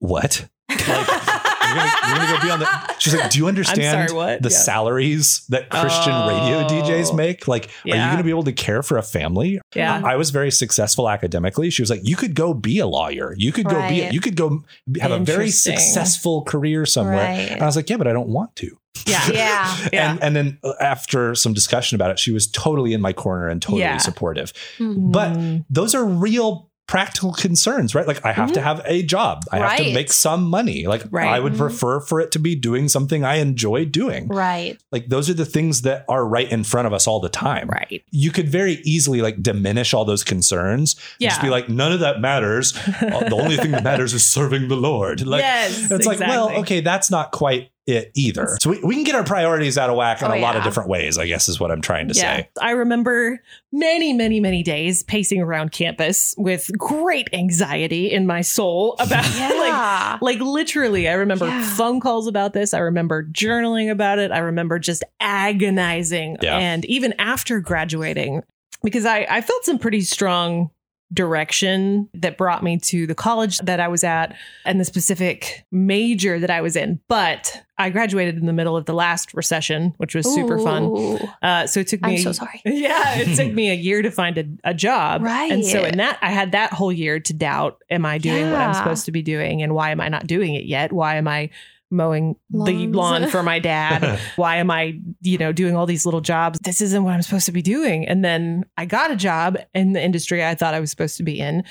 "What?" 0.00 0.48
Like, 0.68 1.33
gonna, 1.74 1.92
you're 2.08 2.16
gonna 2.18 2.36
go 2.38 2.42
be 2.42 2.50
on 2.50 2.58
the. 2.60 2.94
She's 2.98 3.14
like, 3.14 3.30
"Do 3.30 3.38
you 3.38 3.48
understand 3.48 4.08
sorry, 4.10 4.16
what? 4.18 4.42
the 4.42 4.48
Yeah. 4.50 4.56
salaries 4.56 5.44
that 5.48 5.68
Christian 5.70 6.12
radio 6.12 6.64
Oh. 6.64 6.68
DJs 6.70 7.14
make? 7.14 7.46
Like, 7.48 7.66
are 7.84 7.88
you 7.88 7.94
going 7.94 8.16
to 8.18 8.24
be 8.24 8.30
able 8.30 8.44
to 8.44 8.52
care 8.52 8.82
for 8.82 8.96
a 8.98 9.02
family?" 9.02 9.60
Yeah. 9.74 10.00
I 10.04 10.16
was 10.16 10.30
very 10.30 10.50
successful 10.50 11.08
academically. 11.08 11.70
She 11.70 11.82
was 11.82 11.90
like, 11.90 12.00
"You 12.04 12.16
could 12.16 12.34
go 12.34 12.54
be 12.54 12.78
a 12.78 12.86
lawyer. 12.86 13.34
You 13.36 13.52
could 13.52 13.66
go 13.66 13.88
be. 13.88 14.08
You 14.10 14.20
could 14.20 14.36
go 14.36 14.62
have 15.00 15.10
a 15.12 15.18
very 15.18 15.50
successful 15.50 16.42
career 16.42 16.86
somewhere." 16.86 17.16
Right. 17.16 17.50
And 17.52 17.62
I 17.62 17.66
was 17.66 17.76
like, 17.76 17.90
"Yeah, 17.90 17.96
but 17.96 18.06
I 18.06 18.12
don't 18.12 18.28
want 18.28 18.54
to." 18.56 18.76
Yeah. 19.06 19.20
yeah. 19.32 19.76
Yeah. 19.92 20.10
And 20.12 20.22
and 20.22 20.36
then 20.36 20.58
uh, 20.64 20.72
after 20.80 21.34
some 21.34 21.52
discussion 21.52 21.96
about 21.96 22.10
it, 22.10 22.18
she 22.18 22.30
was 22.30 22.46
totally 22.46 22.92
in 22.94 23.00
my 23.00 23.12
corner 23.12 23.48
and 23.48 23.60
totally 23.60 23.82
Yeah. 23.82 23.98
supportive. 23.98 24.52
Mhm. 24.78 25.12
But 25.12 25.36
those 25.68 25.94
are 25.94 26.04
real 26.04 26.70
practical 26.86 27.32
concerns, 27.32 27.94
right? 27.94 28.06
Like 28.06 28.24
I 28.24 28.32
have 28.32 28.52
to 28.52 28.60
mm-hmm. 28.60 28.66
have 28.66 28.82
a 28.84 29.02
job. 29.02 29.44
I 29.50 29.58
have 29.58 29.78
to 29.78 29.94
make 29.94 30.12
some 30.12 30.44
money. 30.44 30.86
Like 30.86 31.04
Right. 31.10 31.28
I 31.28 31.40
would 31.40 31.56
prefer 31.56 32.00
for 32.00 32.20
it 32.20 32.32
to 32.32 32.38
be 32.38 32.54
doing 32.54 32.88
something 32.88 33.24
I 33.24 33.36
enjoy 33.36 33.84
doing. 33.86 34.28
right. 34.28 34.78
Like 34.92 35.08
those 35.08 35.30
are 35.30 35.34
the 35.34 35.44
things 35.44 35.82
that 35.82 36.04
are 36.08 36.26
right 36.26 36.50
in 36.50 36.64
front 36.64 36.86
of 36.86 36.92
us 36.92 37.06
all 37.06 37.20
the 37.20 37.28
time. 37.28 37.68
Right. 37.68 38.02
You 38.10 38.30
could 38.30 38.48
very 38.48 38.74
easily 38.84 39.22
like 39.22 39.42
diminish 39.42 39.94
all 39.94 40.04
those 40.04 40.24
concerns. 40.24 40.96
Yeah. 41.18 41.30
Just 41.30 41.42
be 41.42 41.50
like, 41.50 41.68
none 41.68 41.92
of 41.92 42.00
that 42.00 42.20
matters. 42.20 42.72
The 43.24 43.34
only 43.34 43.56
thing 43.56 43.70
that 43.72 43.84
matters 43.84 44.12
is 44.12 44.24
serving 44.24 44.68
the 44.68 44.76
Lord. 44.76 45.26
Like 45.26 45.40
yes. 45.40 45.90
it's 45.90 46.06
like, 46.06 46.20
well, 46.20 46.50
okay, 46.58 46.80
that's 46.80 47.10
not 47.10 47.32
quite 47.32 47.70
it 47.86 48.10
either. 48.14 48.56
So 48.60 48.70
we, 48.70 48.80
we 48.82 48.94
can 48.94 49.04
get 49.04 49.14
our 49.14 49.24
priorities 49.24 49.76
out 49.76 49.90
of 49.90 49.96
whack 49.96 50.22
in 50.22 50.30
Oh, 50.30 50.34
a 50.34 50.40
lot 50.40 50.56
of 50.56 50.64
different 50.64 50.88
ways, 50.88 51.18
I 51.18 51.26
guess 51.26 51.48
is 51.50 51.60
what 51.60 51.70
I'm 51.70 51.82
trying 51.82 52.08
to 52.08 52.14
Yeah. 52.14 52.36
say. 52.38 52.50
I 52.60 52.70
remember 52.70 53.42
many, 53.72 54.12
many, 54.14 54.40
many 54.40 54.62
days 54.62 55.02
pacing 55.02 55.42
around 55.42 55.72
campus 55.72 56.34
with 56.38 56.70
great 56.78 57.28
anxiety 57.34 58.10
in 58.10 58.26
my 58.26 58.40
soul 58.40 58.94
about 59.00 59.24
like 59.24 59.34
Yeah. 59.34 60.18
like 60.22 60.40
literally, 60.40 61.08
I 61.08 61.12
remember 61.12 61.46
Yeah. 61.46 61.62
phone 61.74 62.00
calls 62.00 62.26
about 62.26 62.54
this. 62.54 62.72
I 62.72 62.78
remember 62.78 63.22
journaling 63.24 63.90
about 63.90 64.18
it. 64.18 64.30
I 64.32 64.38
remember 64.38 64.78
just 64.78 65.04
agonizing. 65.20 66.36
Yeah. 66.42 66.56
And 66.56 66.84
even 66.86 67.14
after 67.18 67.60
graduating, 67.60 68.42
because 68.82 69.04
I, 69.06 69.26
I 69.30 69.40
felt 69.40 69.64
some 69.64 69.78
pretty 69.78 70.00
strong 70.02 70.70
direction 71.12 72.08
that 72.14 72.36
brought 72.36 72.62
me 72.62 72.78
to 72.78 73.06
the 73.06 73.14
college 73.14 73.58
that 73.58 73.78
I 73.80 73.88
was 73.88 74.02
at 74.04 74.36
and 74.64 74.80
the 74.80 74.84
specific 74.84 75.64
major 75.70 76.38
that 76.40 76.50
I 76.50 76.60
was 76.60 76.76
in. 76.76 77.00
But 77.08 77.62
I 77.76 77.90
graduated 77.90 78.36
in 78.36 78.46
the 78.46 78.52
middle 78.52 78.76
of 78.76 78.86
the 78.86 78.94
last 78.94 79.34
recession, 79.34 79.94
which 79.98 80.14
was 80.14 80.32
super 80.32 80.58
fun. 80.58 81.18
Uh, 81.42 81.66
so 81.66 81.80
it 81.80 81.88
took 81.88 82.02
me. 82.02 82.16
I'm 82.16 82.22
so 82.22 82.32
sorry. 82.32 82.62
Yeah, 82.84 83.18
it 83.18 83.36
took 83.36 83.52
me 83.52 83.70
a 83.70 83.74
year 83.74 84.02
to 84.02 84.10
find 84.10 84.38
a, 84.38 84.44
a 84.64 84.74
job. 84.74 85.22
Right. 85.22 85.50
And 85.50 85.64
so 85.64 85.84
in 85.84 85.98
that, 85.98 86.18
I 86.22 86.30
had 86.30 86.52
that 86.52 86.72
whole 86.72 86.92
year 86.92 87.20
to 87.20 87.32
doubt: 87.32 87.82
Am 87.90 88.04
I 88.06 88.18
doing 88.18 88.50
what 88.50 88.60
I'm 88.60 88.74
supposed 88.74 89.06
to 89.06 89.12
be 89.12 89.22
doing, 89.22 89.62
and 89.62 89.74
why 89.74 89.90
am 89.90 90.00
I 90.00 90.08
not 90.08 90.26
doing 90.26 90.54
it 90.54 90.64
yet? 90.64 90.92
Why 90.92 91.16
am 91.16 91.26
I 91.28 91.50
mowing 91.90 92.36
the 92.50 92.86
lawn 92.88 93.28
for 93.28 93.42
my 93.42 93.58
dad? 93.58 94.18
why 94.36 94.56
am 94.56 94.70
I, 94.70 94.98
you 95.20 95.38
know, 95.38 95.52
doing 95.52 95.76
all 95.76 95.86
these 95.86 96.04
little 96.04 96.20
jobs? 96.20 96.58
This 96.62 96.80
isn't 96.80 97.04
what 97.04 97.14
I'm 97.14 97.22
supposed 97.22 97.46
to 97.46 97.52
be 97.52 97.62
doing. 97.62 98.06
And 98.06 98.24
then 98.24 98.64
I 98.76 98.86
got 98.86 99.10
a 99.10 99.16
job 99.16 99.56
in 99.74 99.92
the 99.92 100.02
industry 100.02 100.44
I 100.44 100.54
thought 100.54 100.74
I 100.74 100.80
was 100.80 100.90
supposed 100.90 101.16
to 101.18 101.22
be 101.22 101.38
in. 101.38 101.64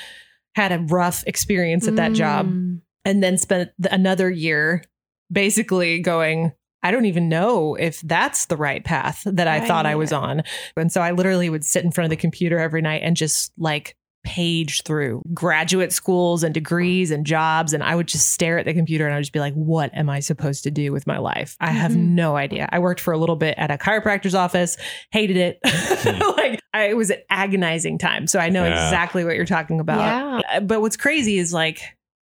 Had 0.55 0.71
a 0.71 0.79
rough 0.79 1.23
experience 1.27 1.87
at 1.87 1.95
that 1.95 2.13
job 2.13 2.47
Mm. 2.47 2.81
and 3.05 3.23
then 3.23 3.37
spent 3.37 3.71
another 3.91 4.29
year 4.29 4.83
basically 5.31 5.99
going 5.99 6.53
I 6.85 6.91
don't 6.91 7.05
even 7.05 7.29
know 7.29 7.75
if 7.75 8.01
that's 8.01 8.47
the 8.47 8.57
right 8.57 8.83
path 8.83 9.23
that 9.25 9.47
I 9.47 9.65
thought 9.65 9.85
I 9.85 9.95
was 9.95 10.11
on. 10.11 10.43
And 10.75 10.91
so 10.91 10.99
I 10.99 11.11
literally 11.11 11.49
would 11.49 11.63
sit 11.63 11.85
in 11.85 11.91
front 11.91 12.07
of 12.07 12.09
the 12.09 12.17
computer 12.17 12.59
every 12.59 12.81
night 12.81 13.03
and 13.05 13.15
just 13.15 13.53
like 13.57 13.95
page 14.23 14.83
through 14.83 15.21
graduate 15.33 15.91
schools 15.91 16.43
and 16.43 16.53
degrees 16.53 17.11
and 17.11 17.25
jobs 17.25 17.73
and 17.73 17.83
I 17.83 17.93
would 17.95 18.07
just 18.07 18.29
stare 18.31 18.57
at 18.57 18.65
the 18.65 18.73
computer 18.73 19.05
and 19.05 19.13
I 19.13 19.17
would 19.17 19.23
just 19.23 19.33
be 19.33 19.39
like 19.39 19.53
what 19.53 19.93
am 19.93 20.09
I 20.09 20.21
supposed 20.21 20.63
to 20.63 20.71
do 20.71 20.91
with 20.93 21.05
my 21.05 21.17
life? 21.17 21.57
I 21.59 21.71
have 21.71 21.91
Mhm. 21.91 22.09
no 22.11 22.35
idea. 22.37 22.69
I 22.71 22.79
worked 22.79 23.01
for 23.01 23.11
a 23.13 23.17
little 23.17 23.35
bit 23.35 23.55
at 23.57 23.69
a 23.69 23.77
chiropractor's 23.77 24.33
office, 24.35 24.77
hated 25.11 25.35
it. 25.37 25.59
like 26.37 26.59
I, 26.73 26.85
it 26.85 26.97
was 26.97 27.09
an 27.09 27.19
agonizing 27.29 27.97
time. 27.97 28.25
So 28.27 28.39
I 28.39 28.49
know 28.49 28.63
Yeah. 28.63 28.85
exactly 28.85 29.25
what 29.25 29.35
you're 29.35 29.45
talking 29.45 29.79
about. 29.81 29.99
Yeah. 29.99 30.41
Uh, 30.57 30.59
But 30.61 30.79
what's 30.81 30.97
crazy 30.97 31.37
is 31.37 31.51
like 31.53 31.81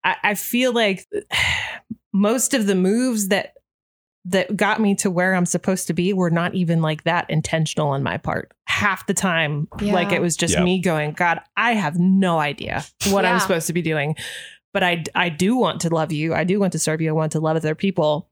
I, 0.04 0.16
I 0.22 0.34
feel 0.34 0.72
like 0.72 1.06
most 2.12 2.54
of 2.54 2.66
the 2.66 2.74
moves 2.74 3.28
that 3.28 3.54
that 4.28 4.56
got 4.56 4.80
me 4.80 4.94
to 4.96 5.10
where 5.10 5.34
I'm 5.34 5.46
supposed 5.46 5.86
to 5.86 5.92
be 5.92 6.12
were 6.12 6.30
not 6.30 6.54
even 6.54 6.82
like 6.82 7.04
that 7.04 7.30
intentional 7.30 7.88
on 7.88 8.02
my 8.02 8.16
part. 8.18 8.52
Half 8.66 9.06
the 9.06 9.14
time, 9.14 9.68
like 9.80 10.12
it 10.12 10.20
was 10.20 10.36
just 10.36 10.54
Yeah. 10.54 10.64
me 10.64 10.80
going, 10.80 11.12
God, 11.12 11.40
I 11.56 11.72
have 11.74 11.98
no 11.98 12.38
idea 12.38 12.84
what 13.10 13.24
I'm 13.24 13.38
supposed 13.40 13.66
to 13.68 13.72
be 13.72 13.82
doing. 13.82 14.16
But 14.74 14.82
I 14.82 15.04
I 15.14 15.28
do 15.30 15.56
want 15.56 15.80
to 15.82 15.94
love 15.94 16.12
you. 16.12 16.34
I 16.34 16.44
do 16.44 16.58
want 16.60 16.72
to 16.72 16.78
serve 16.78 17.00
you. 17.00 17.08
I 17.08 17.12
want 17.12 17.32
to 17.32 17.40
love 17.40 17.56
other 17.56 17.74
people. 17.74 18.28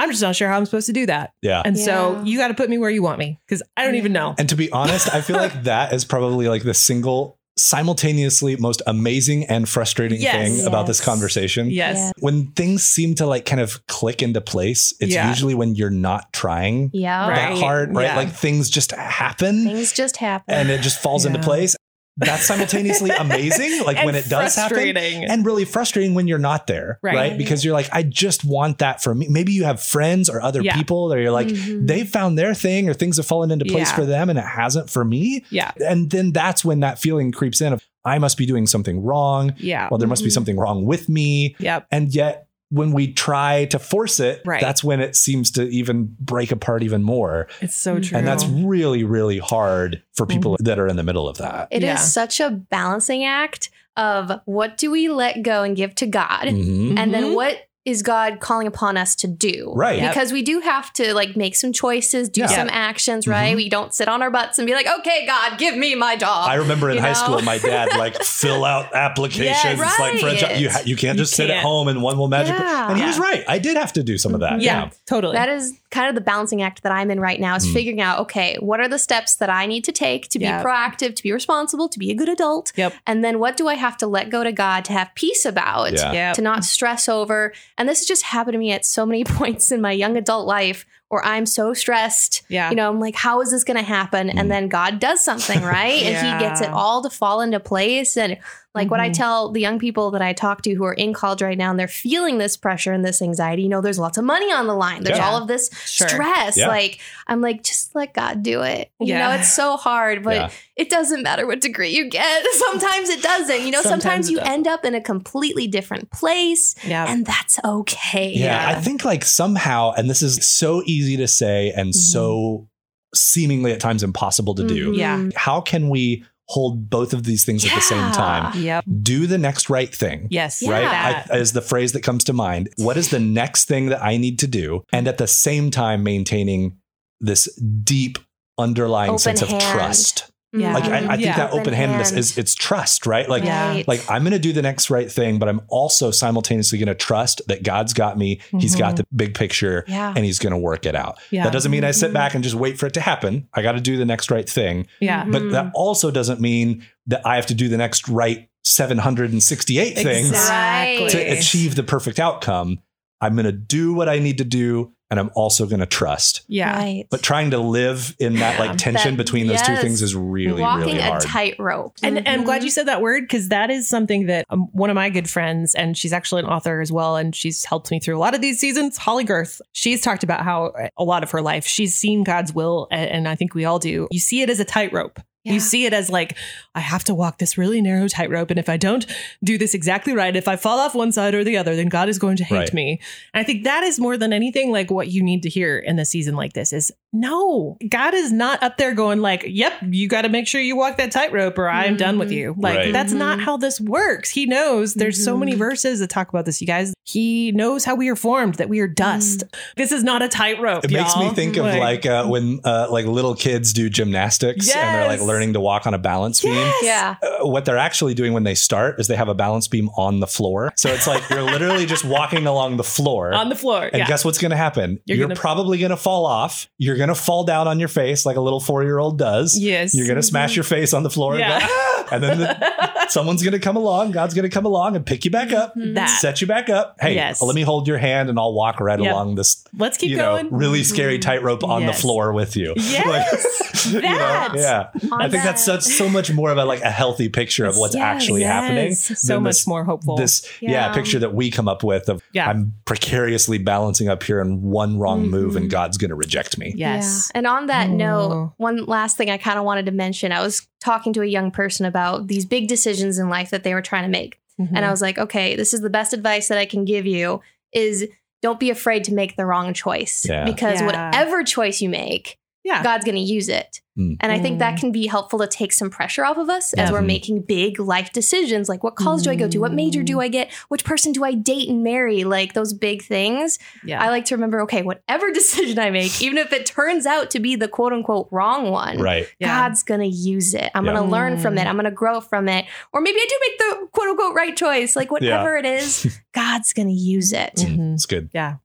I'm 0.00 0.10
just 0.10 0.22
not 0.22 0.36
sure 0.36 0.48
how 0.48 0.56
I'm 0.56 0.64
supposed 0.64 0.86
to 0.86 0.92
do 0.92 1.06
that. 1.06 1.32
Yeah. 1.42 1.60
And 1.64 1.76
so 1.76 2.22
you 2.24 2.38
got 2.38 2.48
to 2.48 2.54
put 2.54 2.70
me 2.70 2.78
where 2.78 2.90
you 2.90 3.02
want 3.02 3.18
me 3.18 3.40
because 3.46 3.62
I 3.76 3.84
don't 3.84 3.96
even 3.96 4.12
know. 4.12 4.34
And 4.38 4.48
to 4.50 4.54
be 4.54 4.70
honest, 4.70 5.12
I 5.12 5.22
feel 5.22 5.36
like 5.36 5.62
that 5.64 5.92
is 5.92 6.04
probably 6.04 6.46
like 6.46 6.62
the 6.62 6.74
single 6.74 7.37
simultaneously 7.58 8.56
most 8.56 8.82
amazing 8.86 9.44
and 9.46 9.68
frustrating 9.68 10.20
Yes. 10.20 10.34
thing 10.58 10.66
about 10.66 10.86
this 10.86 11.00
conversation. 11.00 11.70
Yes. 11.70 11.96
Yeah. 11.96 12.10
When 12.20 12.46
things 12.52 12.84
seem 12.84 13.14
to 13.16 13.26
like 13.26 13.44
kind 13.44 13.60
of 13.60 13.84
click 13.86 14.22
into 14.22 14.40
place, 14.40 14.92
it's 15.00 15.14
Yeah. 15.14 15.28
usually 15.28 15.54
when 15.54 15.74
you're 15.74 15.90
not 15.90 16.32
trying 16.32 16.90
Yeah. 16.92 17.28
Right. 17.28 17.34
that 17.36 17.58
hard, 17.58 17.94
right? 17.94 18.04
Yeah. 18.04 18.16
Like 18.16 18.32
things 18.34 18.70
just 18.70 18.92
happen 18.92 19.64
Things 19.64 19.92
just 19.92 20.16
happen. 20.18 20.54
and 20.54 20.70
it 20.70 20.80
just 20.82 21.00
falls 21.00 21.24
into 21.26 21.38
place. 21.40 21.76
That's 22.18 22.44
simultaneously 22.46 23.10
amazing, 23.18 23.84
like 23.84 24.04
when 24.04 24.14
it 24.14 24.28
does 24.28 24.54
happen. 24.56 24.96
And 24.96 25.46
really 25.46 25.64
frustrating 25.64 26.14
when 26.14 26.26
you're 26.26 26.38
not 26.38 26.66
there, 26.66 26.98
Right. 27.02 27.14
right? 27.14 27.38
Because 27.38 27.64
you're 27.64 27.74
like, 27.74 27.88
I 27.92 28.02
just 28.02 28.44
want 28.44 28.78
that 28.78 29.02
for 29.02 29.14
me. 29.14 29.28
Maybe 29.28 29.52
you 29.52 29.64
have 29.64 29.80
friends 29.82 30.28
or 30.28 30.42
other 30.42 30.60
Yeah. 30.60 30.74
people 30.76 31.08
that 31.08 31.20
you're 31.20 31.30
like, 31.30 31.46
Mhm. 31.48 31.86
they 31.86 32.04
found 32.04 32.36
their 32.36 32.54
thing 32.54 32.88
or 32.88 32.94
things 32.94 33.16
have 33.18 33.26
fallen 33.26 33.50
into 33.52 33.64
place 33.64 33.88
Yeah. 33.90 33.94
for 33.96 34.04
them 34.04 34.28
and 34.30 34.38
it 34.38 34.44
hasn't 34.44 34.90
for 34.90 35.04
me. 35.04 35.44
yeah. 35.50 35.70
And 35.88 36.10
then 36.10 36.32
that's 36.32 36.64
when 36.64 36.80
that 36.80 36.98
feeling 36.98 37.30
creeps 37.32 37.60
in 37.60 37.72
of 37.72 37.84
I 38.04 38.18
must 38.18 38.36
be 38.36 38.46
doing 38.46 38.66
something 38.66 39.02
wrong. 39.02 39.54
Yeah. 39.58 39.88
Well, 39.90 39.98
there 39.98 40.08
must 40.08 40.22
be 40.24 40.30
Mhm. 40.30 40.32
something 40.32 40.56
wrong 40.56 40.84
with 40.86 41.08
me. 41.08 41.54
Yep. 41.60 41.86
And 41.92 42.12
yet 42.14 42.47
when 42.70 42.92
we 42.92 43.12
try 43.12 43.64
to 43.66 43.78
force 43.78 44.20
it, 44.20 44.42
Right. 44.44 44.60
that's 44.60 44.84
when 44.84 45.00
it 45.00 45.16
seems 45.16 45.50
to 45.52 45.66
even 45.68 46.14
break 46.20 46.52
apart 46.52 46.82
even 46.82 47.02
more. 47.02 47.48
It's 47.62 47.74
so 47.76 47.96
Mhm. 47.96 48.02
true. 48.08 48.18
And 48.18 48.26
that's 48.26 48.44
really, 48.46 49.04
really 49.04 49.38
hard 49.38 50.02
for 50.14 50.26
people 50.26 50.52
Mm-hmm. 50.52 50.64
that 50.64 50.78
are 50.78 50.86
in 50.86 50.96
the 50.96 51.02
middle 51.02 51.28
of 51.28 51.38
that. 51.38 51.68
It 51.70 51.78
is 51.82 51.88
Yeah. 51.88 51.96
such 51.96 52.40
a 52.40 52.50
balancing 52.50 53.24
act 53.24 53.70
of 53.96 54.30
what 54.44 54.76
do 54.76 54.90
we 54.90 55.08
let 55.08 55.42
go 55.42 55.62
and 55.62 55.74
give 55.76 55.94
to 55.96 56.06
God, 56.06 56.44
Mhm. 56.44 56.98
and 56.98 57.12
then 57.12 57.24
Mhm. 57.24 57.34
what 57.34 57.56
is 57.88 58.02
God 58.02 58.40
calling 58.40 58.66
upon 58.66 58.96
us 58.96 59.14
to 59.16 59.26
do? 59.26 59.72
Right. 59.74 59.98
Yep. 59.98 60.12
Because 60.12 60.32
we 60.32 60.42
do 60.42 60.60
have 60.60 60.92
to 60.94 61.14
like 61.14 61.36
make 61.36 61.56
some 61.56 61.72
choices, 61.72 62.28
do 62.28 62.42
Yeah. 62.42 62.46
some 62.48 62.68
actions, 62.70 63.26
right? 63.26 63.52
Mhm. 63.54 63.56
We 63.56 63.68
don't 63.68 63.94
sit 63.94 64.08
on 64.08 64.22
our 64.22 64.30
butts 64.30 64.58
and 64.58 64.66
be 64.66 64.74
like, 64.74 64.86
"Okay, 65.00 65.24
God, 65.26 65.58
give 65.58 65.76
me 65.76 65.94
my 65.94 66.16
job." 66.16 66.48
I 66.48 66.54
remember 66.54 66.90
in 66.90 66.96
you 66.96 67.00
high 67.02 67.08
know? 67.08 67.14
school, 67.14 67.40
my 67.42 67.58
dad 67.58 67.88
like 67.98 68.22
fill 68.22 68.64
out 68.64 68.94
applications. 68.94 69.46
Yes, 69.46 69.80
it's 69.80 69.98
like 69.98 70.18
for 70.20 70.28
a 70.28 70.36
job, 70.36 70.50
right. 70.50 70.60
you, 70.60 70.70
ha- 70.70 70.82
you 70.84 70.96
can't 70.96 71.16
You 71.18 71.24
just 71.24 71.34
sit 71.34 71.48
at 71.50 71.54
can't. 71.54 71.64
home 71.66 71.88
and 71.88 72.02
one 72.02 72.18
will 72.18 72.28
magically. 72.28 72.64
Yeah. 72.64 72.88
And 72.90 72.98
he 72.98 73.04
was 73.04 73.18
right. 73.18 73.44
I 73.48 73.58
did 73.58 73.76
have 73.76 73.92
to 73.94 74.02
do 74.02 74.18
some 74.18 74.34
of 74.34 74.40
that. 74.40 74.60
yeah, 74.60 74.84
Yeah. 74.84 74.90
totally. 75.06 75.34
That 75.34 75.48
is 75.48 75.72
kind 75.90 76.08
of 76.08 76.14
the 76.14 76.20
balancing 76.20 76.60
act 76.62 76.82
that 76.82 76.92
I'm 76.92 77.10
in 77.10 77.18
right 77.18 77.40
now 77.40 77.56
is 77.56 77.66
Mm. 77.66 77.72
figuring 77.72 78.00
out, 78.02 78.18
okay, 78.20 78.56
what 78.60 78.78
are 78.78 78.88
the 78.88 78.98
steps 78.98 79.36
that 79.36 79.48
I 79.48 79.64
need 79.64 79.84
to 79.84 79.92
take 79.92 80.28
to 80.28 80.38
Yeah. 80.38 80.58
be 80.58 80.64
proactive, 80.68 81.16
to 81.16 81.22
be 81.22 81.32
responsible, 81.32 81.88
to 81.88 81.98
be 81.98 82.10
a 82.10 82.14
good 82.14 82.28
adult? 82.28 82.72
Yep. 82.76 82.92
And 83.06 83.24
then 83.24 83.38
what 83.38 83.56
do 83.56 83.68
I 83.68 83.74
have 83.74 83.96
to 83.98 84.06
let 84.06 84.28
go 84.28 84.44
to 84.44 84.52
God 84.52 84.84
to 84.86 84.92
have 84.92 85.08
peace 85.14 85.46
about? 85.46 85.92
Yeah. 85.94 86.12
Yep. 86.12 86.34
To 86.34 86.42
not 86.42 86.64
stress 86.64 87.08
over. 87.08 87.52
And 87.78 87.88
this 87.88 88.00
has 88.00 88.06
just 88.06 88.24
happened 88.24 88.54
to 88.54 88.58
me 88.58 88.72
at 88.72 88.84
so 88.84 89.06
many 89.06 89.24
points 89.38 89.72
in 89.72 89.80
my 89.80 89.92
young 89.92 90.16
adult 90.16 90.46
life 90.46 90.84
where 91.08 91.24
I'm 91.24 91.46
so 91.46 91.72
stressed. 91.72 92.42
yeah. 92.48 92.68
You 92.68 92.76
know, 92.76 92.90
I'm 92.90 93.00
like, 93.00 93.14
how 93.14 93.40
is 93.40 93.50
this 93.50 93.64
going 93.64 93.78
to 93.78 93.82
happen? 93.82 94.28
Mm. 94.28 94.38
And 94.38 94.50
then 94.50 94.68
God 94.68 95.00
does 95.00 95.24
something, 95.24 95.62
right? 95.62 96.02
And 96.02 96.26
He 96.26 96.46
gets 96.46 96.60
it 96.60 96.68
all 96.68 97.02
to 97.02 97.10
fall 97.10 97.40
into 97.40 97.60
place. 97.60 98.16
And 98.16 98.36
like 98.78 98.90
what 98.90 99.00
I 99.00 99.10
tell 99.10 99.50
the 99.52 99.60
young 99.60 99.78
people 99.78 100.10
that 100.12 100.22
I 100.22 100.32
talk 100.32 100.62
to 100.62 100.72
who 100.74 100.84
are 100.84 100.94
in 100.94 101.12
college 101.12 101.42
right 101.42 101.58
now 101.58 101.70
and 101.70 101.78
they're 101.78 101.88
feeling 101.88 102.38
this 102.38 102.56
pressure 102.56 102.92
and 102.92 103.04
this 103.04 103.20
anxiety, 103.20 103.62
you 103.62 103.68
know, 103.68 103.80
there's 103.80 103.98
lots 103.98 104.16
of 104.18 104.24
money 104.24 104.50
on 104.52 104.66
the 104.66 104.74
line. 104.74 105.02
There's 105.04 105.18
Yeah. 105.18 105.28
all 105.28 105.36
of 105.40 105.48
this 105.48 105.68
Sure. 105.84 106.08
stress. 106.08 106.56
Yeah. 106.56 106.68
Like, 106.68 107.00
I'm 107.26 107.40
like, 107.40 107.62
just 107.62 107.94
let 107.94 108.14
God 108.14 108.42
do 108.42 108.62
it. 108.62 108.90
You 109.00 109.14
know, 109.14 109.30
it's 109.32 109.52
so 109.52 109.76
hard, 109.76 110.22
but 110.24 110.34
Yeah. 110.36 110.50
it 110.76 110.88
doesn't 110.90 111.22
matter 111.22 111.46
what 111.46 111.60
degree 111.60 111.90
you 111.90 112.08
get. 112.08 112.44
Sometimes 112.54 113.08
it 113.10 113.22
doesn't. 113.22 113.62
You 113.62 113.70
know, 113.72 113.82
Sometimes 113.82 114.02
sometimes, 114.02 114.30
you 114.30 114.38
doesn't. 114.38 114.52
end 114.52 114.66
up 114.68 114.84
in 114.84 114.94
a 114.94 115.00
completely 115.00 115.66
different 115.66 116.10
place, 116.10 116.74
Yeah. 116.86 117.06
and 117.08 117.26
that's 117.26 117.58
okay. 117.64 118.32
Yeah, 118.34 118.70
Yeah. 118.72 118.78
I 118.78 118.80
think 118.80 119.04
like 119.04 119.24
somehow, 119.24 119.92
and 119.96 120.08
this 120.08 120.22
is 120.22 120.46
so 120.46 120.82
easy 120.86 121.16
to 121.18 121.26
say 121.28 121.72
and 121.76 121.94
so 121.94 122.68
seemingly 123.14 123.72
at 123.72 123.80
times 123.80 124.02
impossible 124.02 124.54
to 124.54 124.66
do. 124.66 124.92
Mhm. 124.92 124.96
Yeah. 124.98 125.24
How 125.34 125.60
can 125.60 125.88
we 125.88 126.24
hold 126.48 126.88
both 126.88 127.12
of 127.12 127.24
these 127.24 127.44
things 127.44 127.64
at 127.64 127.74
the 127.74 127.80
same 127.80 128.12
time? 128.12 128.60
Yep. 128.60 128.84
Do 129.02 129.26
the 129.26 129.38
next 129.38 129.70
right 129.70 129.94
thing. 129.94 130.28
Yes. 130.30 130.66
Right 130.66 130.82
That. 130.82 131.28
I, 131.30 131.36
is 131.36 131.52
the 131.52 131.60
phrase 131.60 131.92
that 131.92 132.02
comes 132.02 132.24
to 132.24 132.32
mind. 132.32 132.70
What 132.76 132.96
is 132.96 133.10
the 133.10 133.20
next 133.20 133.66
thing 133.66 133.86
that 133.86 134.02
I 134.02 134.16
need 134.16 134.38
to 134.40 134.46
do? 134.46 134.82
And 134.92 135.06
at 135.06 135.18
the 135.18 135.26
same 135.26 135.70
time, 135.70 136.02
maintaining 136.02 136.78
this 137.20 137.54
deep 137.56 138.18
underlying 138.56 139.10
Open 139.10 139.18
sense 139.18 139.42
of 139.42 139.50
trust. 139.50 140.30
Yeah. 140.52 140.72
Like 140.72 140.84
I, 140.84 140.98
I 140.98 141.08
think 141.16 141.20
Yeah. 141.22 141.36
that 141.36 141.50
Open 141.50 141.60
open 141.60 141.74
handedness 141.74 142.08
hand. 142.10 142.18
is 142.20 142.38
it's 142.38 142.54
trust, 142.54 143.04
right? 143.06 143.28
Like 143.28 143.44
Right. 143.44 143.84
like 143.86 144.08
I'm 144.10 144.22
going 144.22 144.32
to 144.32 144.38
do 144.38 144.52
the 144.54 144.62
next 144.62 144.88
right 144.88 145.10
thing, 145.12 145.38
but 145.38 145.48
I'm 145.48 145.60
also 145.68 146.10
simultaneously 146.10 146.78
going 146.78 146.86
to 146.88 146.94
trust 146.94 147.42
that 147.48 147.62
God's 147.62 147.92
got 147.92 148.16
me. 148.16 148.40
He's 148.58 148.74
got 148.74 148.94
Mhm. 148.94 148.96
the 148.96 149.06
big 149.14 149.34
picture 149.34 149.84
yeah. 149.86 150.12
and 150.16 150.24
he's 150.24 150.38
going 150.38 150.52
to 150.52 150.58
work 150.58 150.86
it 150.86 150.94
out. 150.94 151.18
Yeah. 151.30 151.44
That 151.44 151.52
doesn't 151.52 151.70
mean 151.70 151.84
I 151.84 151.90
sit 151.90 152.10
Mhm. 152.10 152.14
back 152.14 152.34
and 152.34 152.42
just 152.42 152.54
wait 152.56 152.78
for 152.78 152.86
it 152.86 152.94
to 152.94 153.00
happen. 153.02 153.46
I 153.52 153.60
got 153.60 153.72
to 153.72 153.80
do 153.80 153.98
the 153.98 154.06
next 154.06 154.30
right 154.30 154.48
thing. 154.48 154.86
Yeah. 155.00 155.24
But 155.28 155.50
that 155.50 155.70
also 155.74 156.10
doesn't 156.10 156.40
mean 156.40 156.86
that 157.08 157.20
I 157.26 157.36
have 157.36 157.46
to 157.46 157.54
do 157.54 157.68
the 157.68 157.76
next 157.76 158.08
right 158.08 158.48
768 158.64 159.96
things 159.98 160.28
Exactly. 160.30 161.08
to 161.10 161.18
achieve 161.18 161.74
the 161.74 161.82
perfect 161.82 162.18
outcome. 162.18 162.78
I'm 163.20 163.34
going 163.34 163.46
to 163.46 163.52
do 163.52 163.92
what 163.94 164.08
I 164.08 164.18
need 164.18 164.38
to 164.38 164.44
do 164.44 164.92
and 165.10 165.18
I'm 165.18 165.30
also 165.34 165.66
going 165.66 165.80
to 165.80 165.86
trust. 165.86 166.42
Yeah. 166.48 166.76
Right. 166.76 167.06
But 167.10 167.22
trying 167.22 167.50
to 167.52 167.58
live 167.58 168.14
in 168.18 168.34
that 168.36 168.58
like 168.60 168.76
tension 168.76 169.16
That- 169.16 169.24
between 169.24 169.46
those 169.46 169.62
two 169.62 169.76
things 169.76 170.02
is 170.02 170.14
really 170.14 170.60
walking 170.60 170.86
really 170.86 170.98
a 170.98 171.02
hard. 171.02 171.22
tightrope. 171.22 171.94
And, 172.02 172.18
and 172.18 172.28
I'm 172.28 172.44
glad 172.44 172.60
Mhm. 172.60 172.64
you 172.64 172.70
said 172.70 172.86
that 172.88 173.00
word 173.00 173.22
because 173.24 173.48
that 173.48 173.70
is 173.70 173.88
something 173.88 174.26
that 174.26 174.44
um, 174.50 174.68
one 174.72 174.90
of 174.90 174.94
my 174.96 175.08
good 175.10 175.28
friends, 175.28 175.74
and 175.74 175.96
she's 175.96 176.12
actually 176.12 176.40
an 176.42 176.46
author 176.48 176.80
as 176.80 176.92
well, 176.92 177.16
and 177.16 177.34
she's 177.34 177.64
helped 177.64 177.90
me 177.90 178.00
through 178.00 178.16
a 178.16 178.20
lot 178.20 178.34
of 178.34 178.40
these 178.40 178.58
seasons. 178.60 178.98
Holley 178.98 179.24
Gerth, 179.24 179.60
she's 179.72 180.02
talked 180.02 180.22
about 180.24 180.44
how 180.44 180.72
a 180.98 181.04
lot 181.04 181.22
of 181.22 181.30
her 181.30 181.40
life 181.40 181.66
she's 181.66 181.94
seen 181.94 182.22
God's 182.24 182.52
will, 182.52 182.86
and, 182.90 183.10
and 183.10 183.28
I 183.28 183.34
think 183.34 183.54
we 183.54 183.64
all 183.64 183.78
do. 183.78 184.08
You 184.10 184.20
see 184.20 184.42
it 184.42 184.50
as 184.50 184.60
a 184.60 184.64
tightrope. 184.64 185.18
Yeah. 185.44 185.52
You 185.54 185.60
see 185.60 185.86
it 185.86 185.92
as 185.92 186.10
like, 186.10 186.36
I 186.74 186.80
have 186.80 187.04
to 187.04 187.14
walk 187.14 187.38
this 187.38 187.56
really 187.56 187.80
narrow 187.80 188.08
tightrope. 188.08 188.50
And 188.50 188.58
if 188.58 188.68
I 188.68 188.76
don't 188.76 189.06
do 189.42 189.56
this 189.56 189.72
exactly 189.72 190.12
right, 190.12 190.34
if 190.34 190.48
I 190.48 190.56
fall 190.56 190.78
off 190.78 190.94
one 190.94 191.12
side 191.12 191.34
or 191.34 191.44
the 191.44 191.56
other, 191.56 191.76
then 191.76 191.88
God 191.88 192.08
is 192.08 192.18
going 192.18 192.36
to 192.38 192.44
hate 192.44 192.56
Right. 192.58 192.74
me. 192.74 193.00
And 193.32 193.40
I 193.40 193.44
think 193.44 193.64
that 193.64 193.82
is 193.84 193.98
more 194.00 194.16
than 194.16 194.32
anything 194.32 194.72
like 194.72 194.90
what 194.90 195.08
you 195.08 195.22
need 195.22 195.42
to 195.44 195.48
hear 195.48 195.78
in 195.78 195.96
the 195.96 196.04
season 196.04 196.34
like 196.34 196.52
this 196.54 196.72
is 196.72 196.90
no, 197.12 197.76
God 197.88 198.14
is 198.14 198.30
not 198.32 198.62
up 198.62 198.76
there 198.76 198.92
going 198.94 199.20
like, 199.20 199.44
"Yep, 199.46 199.72
you 199.90 200.08
got 200.08 200.22
to 200.22 200.28
make 200.28 200.46
sure 200.46 200.60
you 200.60 200.76
walk 200.76 200.96
that 200.98 201.10
tightrope, 201.10 201.58
or 201.58 201.68
I'm 201.68 201.96
done 201.96 202.18
with 202.18 202.30
you." 202.30 202.54
Like 202.58 202.76
Right. 202.76 202.92
that's 202.92 203.12
not 203.12 203.38
Mhm. 203.38 203.42
how 203.42 203.56
this 203.56 203.80
works. 203.80 204.30
He 204.30 204.46
knows. 204.46 204.94
There's 204.94 205.24
so 205.24 205.36
many 205.36 205.52
Mhm. 205.54 205.58
verses 205.58 206.00
that 206.00 206.10
talk 206.10 206.28
about 206.28 206.44
this, 206.44 206.60
you 206.60 206.66
guys. 206.66 206.92
He 207.04 207.52
knows 207.52 207.84
how 207.86 207.94
we 207.94 208.08
are 208.10 208.16
formed, 208.16 208.56
that 208.56 208.68
we 208.68 208.80
are 208.80 208.86
dust. 208.88 209.44
This 209.76 209.92
is 209.92 210.04
not 210.04 210.20
a 210.20 210.28
tightrope. 210.28 210.84
It 210.84 210.90
makes 210.90 211.16
me 211.16 211.24
y'all. 211.24 211.32
think 211.34 211.56
of 211.56 211.64
like 211.64 212.04
uh, 212.04 212.26
when 212.26 212.60
uh, 212.64 212.88
like 212.90 213.06
little 213.06 213.34
kids 213.34 213.72
do 213.72 213.88
gymnastics 213.88 214.68
and 214.74 214.94
they're 214.94 215.08
like 215.08 215.22
learning 215.22 215.54
to 215.54 215.60
walk 215.60 215.86
on 215.86 215.94
a 215.94 215.98
balance 215.98 216.42
beam. 216.42 216.52
Yes. 216.52 216.74
Yeah. 216.84 217.14
Uh, 217.22 217.46
what 217.46 217.64
they're 217.64 217.78
actually 217.78 218.12
doing 218.12 218.34
when 218.34 218.44
they 218.44 218.54
start 218.54 219.00
is 219.00 219.06
they 219.06 219.16
have 219.16 219.28
a 219.28 219.34
balance 219.34 219.66
beam 219.68 219.88
on 219.96 220.20
the 220.20 220.26
floor. 220.26 220.72
So 220.76 220.90
it's 220.90 221.06
like 221.06 221.22
you're 221.30 221.42
literally 221.42 221.86
just 221.86 222.04
walking 222.04 222.46
along 222.46 222.76
the 222.76 222.84
floor. 222.84 223.32
on 223.32 223.48
the 223.48 223.56
floor. 223.56 223.84
and 223.84 224.00
yeah. 224.00 224.06
guess 224.06 224.24
what's 224.26 224.38
going 224.38 224.50
to 224.50 224.56
happen? 224.58 224.98
You're 225.06 225.16
You're, 225.16 225.28
gonna- 225.28 225.40
probably 225.40 225.78
going 225.78 225.90
to 225.90 225.96
fall 225.96 226.26
off. 226.26 226.68
You're 226.76 226.96
going 226.98 227.08
to 227.08 227.14
fall 227.14 227.44
down 227.44 227.66
on 227.68 227.78
your 227.78 227.88
face 227.88 228.24
like 228.26 228.36
a 228.36 228.40
little 228.40 228.60
four 228.60 228.82
year 228.84 228.98
old 228.98 229.18
does. 229.18 229.58
Yes. 229.58 229.94
You're 229.94 230.06
going 230.06 230.16
to 230.16 230.22
smash 230.22 230.54
your 230.56 230.64
face 230.64 230.92
on 230.92 231.02
the 231.02 231.10
floor 231.10 231.38
Yeah. 231.38 231.54
and, 231.54 231.62
go, 231.62 231.68
"Ah!" 231.70 232.08
and 232.12 232.22
then 232.22 232.38
the, 232.38 233.06
someone's 233.08 233.42
going 233.42 233.52
to 233.52 233.58
come 233.58 233.76
along. 233.76 234.10
God's 234.12 234.34
going 234.34 234.44
to 234.48 234.54
come 234.54 234.64
along 234.66 234.96
and 234.96 235.04
pick 235.06 235.24
you 235.24 235.30
back 235.30 235.52
up, 235.52 235.72
That. 235.76 236.06
set 236.06 236.40
you 236.40 236.46
back 236.46 236.68
up. 236.68 236.96
Hey, 237.00 237.14
Yes. 237.14 237.40
let 237.42 237.54
me 237.54 237.62
hold 237.62 237.86
your 237.88 237.98
hand 237.98 238.28
and 238.30 238.38
I'll 238.38 238.52
walk 238.52 238.80
right 238.80 239.00
Yep. 239.00 239.12
along 239.12 239.34
this, 239.36 239.64
Let's 239.76 239.96
keep 239.98 240.10
you 240.10 240.16
going. 240.16 240.48
really 240.50 240.84
scary 240.84 241.18
tightrope 241.18 241.64
on 241.64 241.82
Yes. 241.82 241.96
the 241.96 242.02
floor 242.02 242.32
with 242.32 242.56
you. 242.56 242.74
Yes. 243.08 243.86
you 243.92 244.00
know, 244.00 244.08
That. 244.08 244.52
yeah. 244.56 244.88
I 245.12 245.28
think 245.28 245.44
that's 245.44 245.64
such 245.64 245.82
so 245.82 246.08
much 246.08 246.32
more 246.32 246.50
of 246.50 246.58
a 246.58 246.64
like 246.64 246.80
a 246.82 246.90
healthy 246.90 247.28
picture 247.28 247.64
of 247.64 247.76
what's 247.76 247.94
Yes. 247.94 248.02
actually 248.02 248.42
happening. 248.42 248.94
So 248.94 249.38
much 249.40 249.50
this- 249.56 249.66
more 249.66 249.84
hopeful. 249.84 250.16
This 250.16 250.46
yeah. 250.60 250.70
Yeah. 250.88 250.94
picture 250.94 251.18
that 251.20 251.32
we 251.34 251.50
come 251.50 251.68
up 251.68 251.82
with 251.84 252.08
of 252.08 252.22
Yeah. 252.32 252.48
I'm 252.48 252.74
precariously 252.84 253.58
balancing 253.58 254.08
up 254.08 254.22
here 254.22 254.40
and 254.40 254.62
one 254.62 254.98
wrong 254.98 255.28
move 255.30 255.48
Mm-hmm. 255.50 255.56
and 255.58 255.70
God's 255.70 255.96
going 255.98 256.08
to 256.10 256.14
reject 256.16 256.58
me. 256.58 256.72
Yes. 256.96 257.30
Yeah. 257.34 257.38
And 257.38 257.46
on 257.46 257.66
that 257.66 257.88
Oh. 257.88 257.94
note, 257.94 258.52
one 258.56 258.84
last 258.86 259.16
thing 259.16 259.30
I 259.30 259.38
kind 259.38 259.58
of 259.58 259.64
wanted 259.64 259.86
to 259.86 259.92
mention 259.92 260.32
I 260.32 260.40
was 260.42 260.66
talking 260.80 261.12
to 261.14 261.22
a 261.22 261.26
young 261.26 261.50
person 261.50 261.86
about 261.86 262.26
these 262.26 262.44
big 262.44 262.68
decisions 262.68 263.18
in 263.18 263.28
life 263.28 263.50
that 263.50 263.62
they 263.64 263.74
were 263.74 263.82
trying 263.82 264.04
to 264.04 264.08
make. 264.08 264.38
Mm-hmm. 264.60 264.74
And 264.76 264.84
I 264.84 264.90
was 264.90 265.00
like, 265.02 265.18
okay, 265.18 265.54
this 265.56 265.72
is 265.72 265.80
the 265.82 265.90
best 265.90 266.12
advice 266.12 266.48
that 266.48 266.58
I 266.58 266.66
can 266.66 266.84
give 266.84 267.06
you 267.06 267.40
is 267.72 268.08
don't 268.42 268.58
be 268.60 268.70
afraid 268.70 269.04
to 269.04 269.14
make 269.14 269.36
the 269.36 269.44
wrong 269.46 269.72
choice 269.74 270.26
Yeah. 270.28 270.44
because 270.44 270.80
Yeah. 270.80 270.86
whatever 270.86 271.42
choice 271.44 271.80
you 271.80 271.88
make, 271.88 272.38
Yeah. 272.68 272.82
God's 272.82 273.04
going 273.06 273.14
to 273.14 273.20
use 273.22 273.48
it. 273.48 273.80
Mm. 273.98 274.16
And 274.20 274.30
I 274.30 274.38
think 274.38 274.56
Mm. 274.56 274.58
that 274.60 274.78
can 274.78 274.92
be 274.92 275.06
helpful 275.06 275.38
to 275.40 275.46
take 275.46 275.72
some 275.72 275.88
pressure 275.90 276.24
off 276.24 276.36
of 276.36 276.48
us 276.50 276.72
as 276.74 276.92
we're 276.92 277.00
making 277.02 277.42
big 277.42 277.80
life 277.80 278.12
decisions 278.12 278.68
like 278.68 278.84
what 278.84 278.94
college 278.94 279.24
do 279.24 279.30
I 279.30 279.36
go 279.36 279.48
to? 279.48 279.58
What 279.58 279.72
major 279.72 280.02
Mm. 280.02 280.06
do 280.06 280.20
I 280.20 280.28
get? 280.28 280.52
Which 280.68 280.84
person 280.84 281.10
do 281.12 281.24
I 281.24 281.32
date 281.34 281.68
and 281.68 281.82
marry? 281.82 282.22
Like 282.24 282.52
those 282.52 282.72
big 282.74 283.02
things. 283.02 283.58
yeah. 283.82 284.00
I 284.04 284.10
like 284.10 284.26
to 284.26 284.36
remember, 284.36 284.60
okay, 284.62 284.82
whatever 284.82 285.32
decision 285.40 285.78
I 285.80 285.90
make, 285.90 286.20
even 286.22 286.36
if 286.38 286.52
it 286.52 286.66
turns 286.66 287.06
out 287.06 287.30
to 287.30 287.40
be 287.40 287.56
the 287.56 287.66
quote 287.68 287.92
unquote 287.92 288.28
wrong 288.30 288.70
one, 288.70 288.98
Right. 289.00 289.26
Yeah. 289.40 289.48
God's 289.68 289.82
going 289.82 290.00
to 290.00 290.06
use 290.06 290.52
it. 290.54 290.70
I'm 290.74 290.84
Yeah. 290.84 290.92
going 290.92 291.04
to 291.04 291.10
learn 291.10 291.38
from 291.38 291.56
it. 291.58 291.62
Mm. 291.64 291.68
I'm 291.70 291.74
going 291.76 291.86
to 291.86 291.90
grow 291.90 292.20
from 292.20 292.48
it. 292.48 292.66
Or 292.92 293.00
maybe 293.00 293.18
I 293.18 293.26
do 293.28 293.36
make 293.48 293.58
the 293.58 293.88
quote 293.92 294.08
unquote 294.10 294.34
right 294.34 294.54
choice. 294.56 294.94
Like 294.94 295.10
whatever 295.10 295.56
it 295.56 295.64
is, 295.64 296.06
God's 296.34 296.72
going 296.72 296.88
to 296.88 296.94
use 296.94 297.32
it. 297.32 297.54
Mhm. 297.56 297.94
It's 297.94 298.06
good. 298.06 298.28
Yeah. 298.32 298.56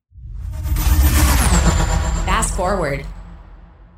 Fast 2.26 2.54
forward. 2.54 3.04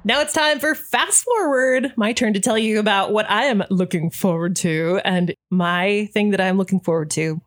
Now 0.07 0.21
it's 0.21 0.33
time 0.33 0.61
for 0.61 0.77
fast 0.77 1.25
forward. 1.25 1.92
My 1.97 2.12
turn 2.12 2.33
to 2.35 2.40
tell 2.40 2.57
you 2.57 2.79
about 2.79 3.12
what 3.12 3.29
I 3.29 3.47
am 3.47 3.64
looking 3.71 4.11
forward 4.11 4.55
to. 4.57 5.01
And 5.05 5.35
my 5.51 6.09
thing 6.14 6.31
that 6.31 6.40
I'm 6.40 6.57
looking 6.59 6.79
forward 6.79 7.11
to 7.11 7.40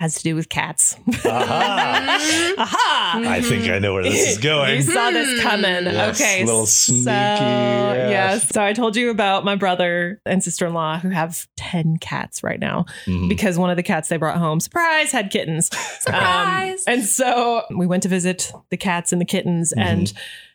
has 0.00 0.14
to 0.16 0.22
do 0.22 0.34
with 0.34 0.48
cats. 0.48 0.96
Aha. 1.26 2.54
Aha! 2.58 3.22
I 3.26 3.40
think 3.42 3.68
I 3.70 3.78
know 3.78 3.92
where 3.94 4.02
this 4.02 4.30
is 4.30 4.38
going. 4.42 4.76
You 4.76 4.82
saw 4.82 5.10
this 5.10 5.42
coming. 5.42 5.84
Yes, 5.84 6.18
okay. 6.20 6.44
little 6.44 6.64
sneaky, 6.66 7.04
So, 7.04 7.10
yes. 7.10 8.10
yes. 8.10 8.48
So 8.50 8.62
I 8.62 8.72
told 8.72 8.96
you 8.96 9.10
about 9.10 9.44
my 9.44 9.54
brother 9.56 10.20
and 10.24 10.42
sister 10.42 10.66
in 10.66 10.72
law 10.74 10.98
who 10.98 11.10
have 11.10 11.46
10 11.58 11.98
cats 11.98 12.42
right 12.42 12.60
now 12.60 12.86
Mhm. 13.06 13.28
because 13.28 13.58
one 13.58 13.68
of 13.70 13.76
the 13.76 13.82
cats 13.82 14.08
they 14.08 14.16
brought 14.16 14.38
home, 14.38 14.58
surprise, 14.60 15.12
had 15.12 15.30
kittens. 15.30 15.68
Surprise. 16.00 16.84
and 16.86 17.04
so 17.04 17.62
we 17.76 17.86
went 17.86 18.02
to 18.04 18.08
visit 18.08 18.52
the 18.70 18.76
cats 18.78 19.12
and 19.12 19.20
the 19.20 19.26
kittens 19.26 19.72
Mm-hmm. 19.76 19.88
and 19.88 20.12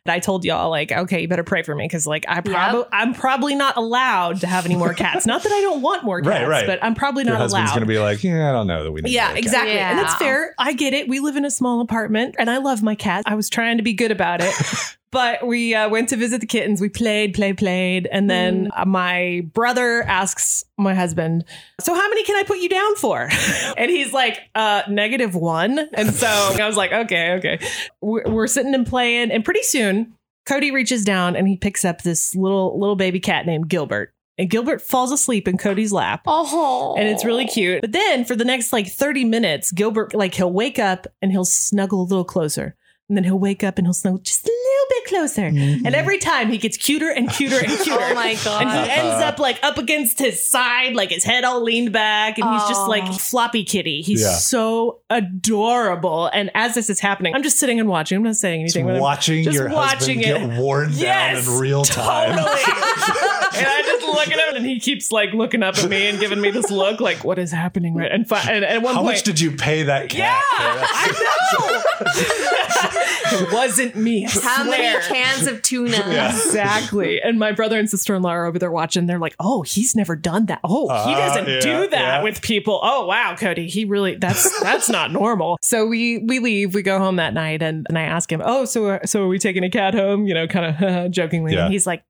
I 0.07 0.19
told 0.19 0.43
y'all 0.43 0.69
like, 0.71 0.91
okay, 0.91 1.21
you 1.21 1.27
better 1.27 1.43
pray 1.43 1.61
for 1.61 1.75
me 1.75 1.85
because 1.85 2.07
like 2.07 2.25
I 2.27 2.41
probably 2.41 2.79
Yep. 2.79 2.89
I'm 2.91 3.13
probably 3.13 3.53
not 3.55 3.77
allowed 3.77 4.41
to 4.41 4.47
have 4.47 4.65
any 4.65 4.75
more 4.75 4.93
cats. 4.95 5.27
not 5.27 5.43
that 5.43 5.51
I 5.51 5.61
don't 5.61 5.81
want 5.83 6.03
more 6.03 6.21
cats, 6.23 6.27
right. 6.29 6.47
right. 6.47 6.65
but 6.65 6.83
I'm 6.83 6.95
probably 6.95 7.23
Your 7.23 7.33
not 7.33 7.41
husband's 7.41 7.69
allowed. 7.69 7.75
going 7.79 7.87
to 7.87 7.93
be 7.93 7.99
like, 7.99 8.23
yeah, 8.23 8.49
I 8.49 8.51
don't 8.51 8.65
know 8.67 8.83
that 8.83 8.91
we 8.91 9.01
need 9.01 9.11
Yeah, 9.11 9.25
another 9.25 9.35
cat." 9.35 9.43
exactly. 9.43 9.77
And 9.79 9.99
that's 9.99 10.15
fair. 10.15 10.55
I 10.57 10.73
get 10.73 10.93
it. 10.93 11.07
We 11.07 11.19
live 11.19 11.35
in 11.35 11.45
a 11.45 11.51
small 11.51 11.81
apartment 11.81 12.35
and 12.39 12.49
I 12.49 12.57
love 12.57 12.81
my 12.81 12.95
cat. 12.95 13.23
I 13.27 13.35
was 13.35 13.47
trying 13.49 13.77
to 13.77 13.83
be 13.83 13.93
good 13.93 14.11
about 14.11 14.41
it. 14.41 14.53
but 15.11 15.45
we 15.45 15.75
uh, 15.75 15.89
went 15.89 16.09
to 16.09 16.15
visit 16.17 16.41
the 16.41 16.47
kittens. 16.47 16.79
We 16.81 16.89
played, 16.89 17.33
played, 17.33 17.57
played. 17.57 18.07
And 18.11 18.29
then 18.29 18.69
uh, 18.75 18.85
my 18.85 19.45
brother 19.53 20.03
asks 20.03 20.63
my 20.77 20.93
husband, 20.93 21.43
So 21.81 21.93
how 21.93 22.09
many 22.09 22.23
can 22.23 22.35
I 22.37 22.43
put 22.43 22.59
you 22.59 22.69
down 22.69 22.95
for? 22.95 23.29
and 23.77 23.91
he's 23.91 24.13
like, 24.13 24.39
uh, 24.55 24.83
negative 24.89 25.35
one. 25.35 25.79
And 25.93 26.13
so 26.13 26.27
I 26.27 26.65
was 26.65 26.77
like, 26.77 26.91
Okay, 26.91 27.33
okay. 27.33 27.59
We're, 28.01 28.23
we're 28.25 28.47
sitting 28.47 28.73
and 28.73 28.87
playing. 28.87 29.31
And 29.31 29.43
pretty 29.43 29.63
soon, 29.63 30.13
Cody 30.47 30.71
reaches 30.71 31.03
down 31.05 31.35
and 31.35 31.47
he 31.47 31.57
picks 31.57 31.85
up 31.85 32.01
this 32.01 32.33
little 32.35 32.79
little 32.79 32.95
baby 32.95 33.19
cat 33.19 33.45
named 33.45 33.69
Gilbert. 33.69 34.13
And 34.37 34.49
Gilbert 34.49 34.81
falls 34.81 35.11
asleep 35.11 35.47
in 35.47 35.57
Cody's 35.57 35.91
lap 35.91 36.21
Oh. 36.25 36.95
and 36.97 37.07
it's 37.07 37.23
really 37.23 37.45
cute. 37.45 37.81
But 37.81 37.91
then 37.91 38.25
for 38.25 38.35
the 38.35 38.45
next 38.45 38.73
like 38.73 38.87
30 38.87 39.25
minutes, 39.25 39.71
Gilbert 39.71 40.15
like 40.15 40.33
he'll 40.33 40.51
wake 40.51 40.79
up 40.79 41.05
and 41.21 41.31
he'll 41.31 41.45
snuggle 41.45 42.01
a 42.01 42.07
little 42.07 42.23
closer. 42.25 42.75
And 43.11 43.17
then 43.17 43.25
he'll 43.25 43.37
wake 43.37 43.61
up 43.61 43.77
and 43.77 43.85
he'll 43.85 43.93
snuggle 43.93 44.19
just 44.19 44.45
a 44.45 44.47
little 44.47 44.85
bit 44.89 45.05
closer. 45.09 45.41
Mm-hmm. 45.49 45.85
And 45.85 45.93
every 45.95 46.17
time 46.17 46.49
he 46.49 46.57
gets 46.57 46.77
cuter 46.77 47.09
and 47.11 47.29
cuter 47.29 47.57
and 47.57 47.67
oh 47.69 47.83
cuter. 47.83 47.99
Oh 48.01 48.13
my 48.13 48.35
God. 48.41 48.61
And 48.61 48.71
he 48.71 48.89
ends 48.89 49.21
up 49.21 49.37
like 49.37 49.59
up 49.63 49.77
against 49.77 50.17
his 50.17 50.47
side, 50.47 50.95
like 50.95 51.09
his 51.09 51.25
head 51.25 51.43
all 51.43 51.61
leaned 51.61 51.91
back, 51.91 52.37
and 52.39 52.49
he's 52.53 52.69
just 52.69 52.87
like 52.87 53.03
Oh. 53.05 53.11
floppy 53.11 53.65
kitty. 53.65 54.01
He's 54.01 54.21
Yeah. 54.21 54.31
so 54.35 55.01
adorable. 55.09 56.27
And 56.27 56.51
as 56.55 56.73
this 56.73 56.89
is 56.89 57.01
happening, 57.01 57.35
I'm 57.35 57.43
just 57.43 57.59
sitting 57.59 57.81
and 57.81 57.89
watching. 57.89 58.15
I'm 58.15 58.23
not 58.23 58.37
saying 58.37 58.67
Just 58.67 58.77
anything. 58.77 58.87
but 58.87 58.95
I'm 58.95 59.01
watching 59.01 59.43
just 59.43 59.55
your 59.57 59.69
watching 59.69 60.19
husband 60.23 60.43
it. 60.43 60.49
get 60.55 60.59
worn 60.61 60.91
Yes, 60.93 61.45
down 61.45 61.53
in 61.55 61.59
real 61.59 61.83
time. 61.83 62.37
Totally. 62.37 62.61
and 63.55 63.65
I 63.67 63.81
just 63.83 64.05
look 64.05 64.27
at 64.27 64.49
him, 64.49 64.55
and 64.57 64.65
he 64.65 64.79
keeps 64.79 65.11
like 65.11 65.33
looking 65.33 65.63
up 65.63 65.77
at 65.77 65.89
me 65.89 66.07
and 66.07 66.19
giving 66.19 66.39
me 66.41 66.51
this 66.51 66.69
look, 66.71 66.99
like, 66.99 67.23
"What 67.23 67.39
is 67.39 67.51
happening?" 67.51 67.95
Right? 67.95 68.11
And, 68.11 68.27
fi- 68.27 68.41
and 68.51 68.63
at 68.65 68.81
one 68.81 68.93
How 68.95 69.01
point, 69.01 69.15
much 69.15 69.23
did 69.23 69.39
you 69.39 69.51
pay 69.51 69.83
that 69.83 70.09
cat? 70.09 70.17
yeah, 70.19 70.41
I 70.89 71.07
know. 71.11 71.81
it 73.45 73.51
wasn't 73.53 73.95
me. 73.95 74.25
I 74.25 74.29
How 74.29 74.63
many 74.63 74.99
cans 75.07 75.47
of 75.47 75.61
tuna? 75.61 75.91
Yeah. 76.11 76.29
Exactly. 76.31 77.21
And 77.21 77.37
my 77.39 77.51
brother 77.51 77.77
and 77.79 77.89
sister 77.89 78.15
in 78.15 78.21
law 78.21 78.31
are 78.31 78.45
over 78.45 78.59
there 78.59 78.71
watching. 78.71 79.05
They're 79.05 79.19
like, 79.19 79.35
oh, 79.39 79.61
he's 79.61 79.95
never 79.95 80.15
done 80.15 80.47
that. 80.47 80.59
Oh, 80.63 80.87
he 81.07 81.13
Uh, 81.13 81.17
doesn't 81.17 81.47
yeah, 81.47 81.59
do 81.59 81.89
that 81.89 81.99
yeah. 82.17 82.23
with 82.23 82.41
people. 82.41 82.79
Oh, 82.83 83.05
wow, 83.05 83.35
Cody. 83.37 83.67
He 83.67 83.85
really 83.85 84.15
that's 84.15 84.59
that's 84.61 84.89
not 84.89 85.11
normal. 85.11 85.57
So 85.61 85.85
we 85.85 86.17
we 86.19 86.39
leave, 86.39 86.73
we 86.73 86.81
go 86.81 86.97
home 86.99 87.15
that 87.17 87.33
night 87.33 87.61
and, 87.61 87.85
and 87.87 87.97
I 87.97 88.03
ask 88.03 88.31
him, 88.31 88.41
Oh, 88.43 88.65
so 88.65 88.99
so 89.05 89.23
are 89.23 89.27
we 89.27 89.39
taking 89.39 89.63
a 89.63 89.69
cat 89.69 89.93
home? 89.93 90.25
You 90.27 90.33
know, 90.33 90.47
kind 90.47 90.75
of 90.83 91.11
jokingly. 91.11 91.53
Yeah. 91.53 91.65
And 91.65 91.71
he's 91.73 91.85
like, 91.87 92.03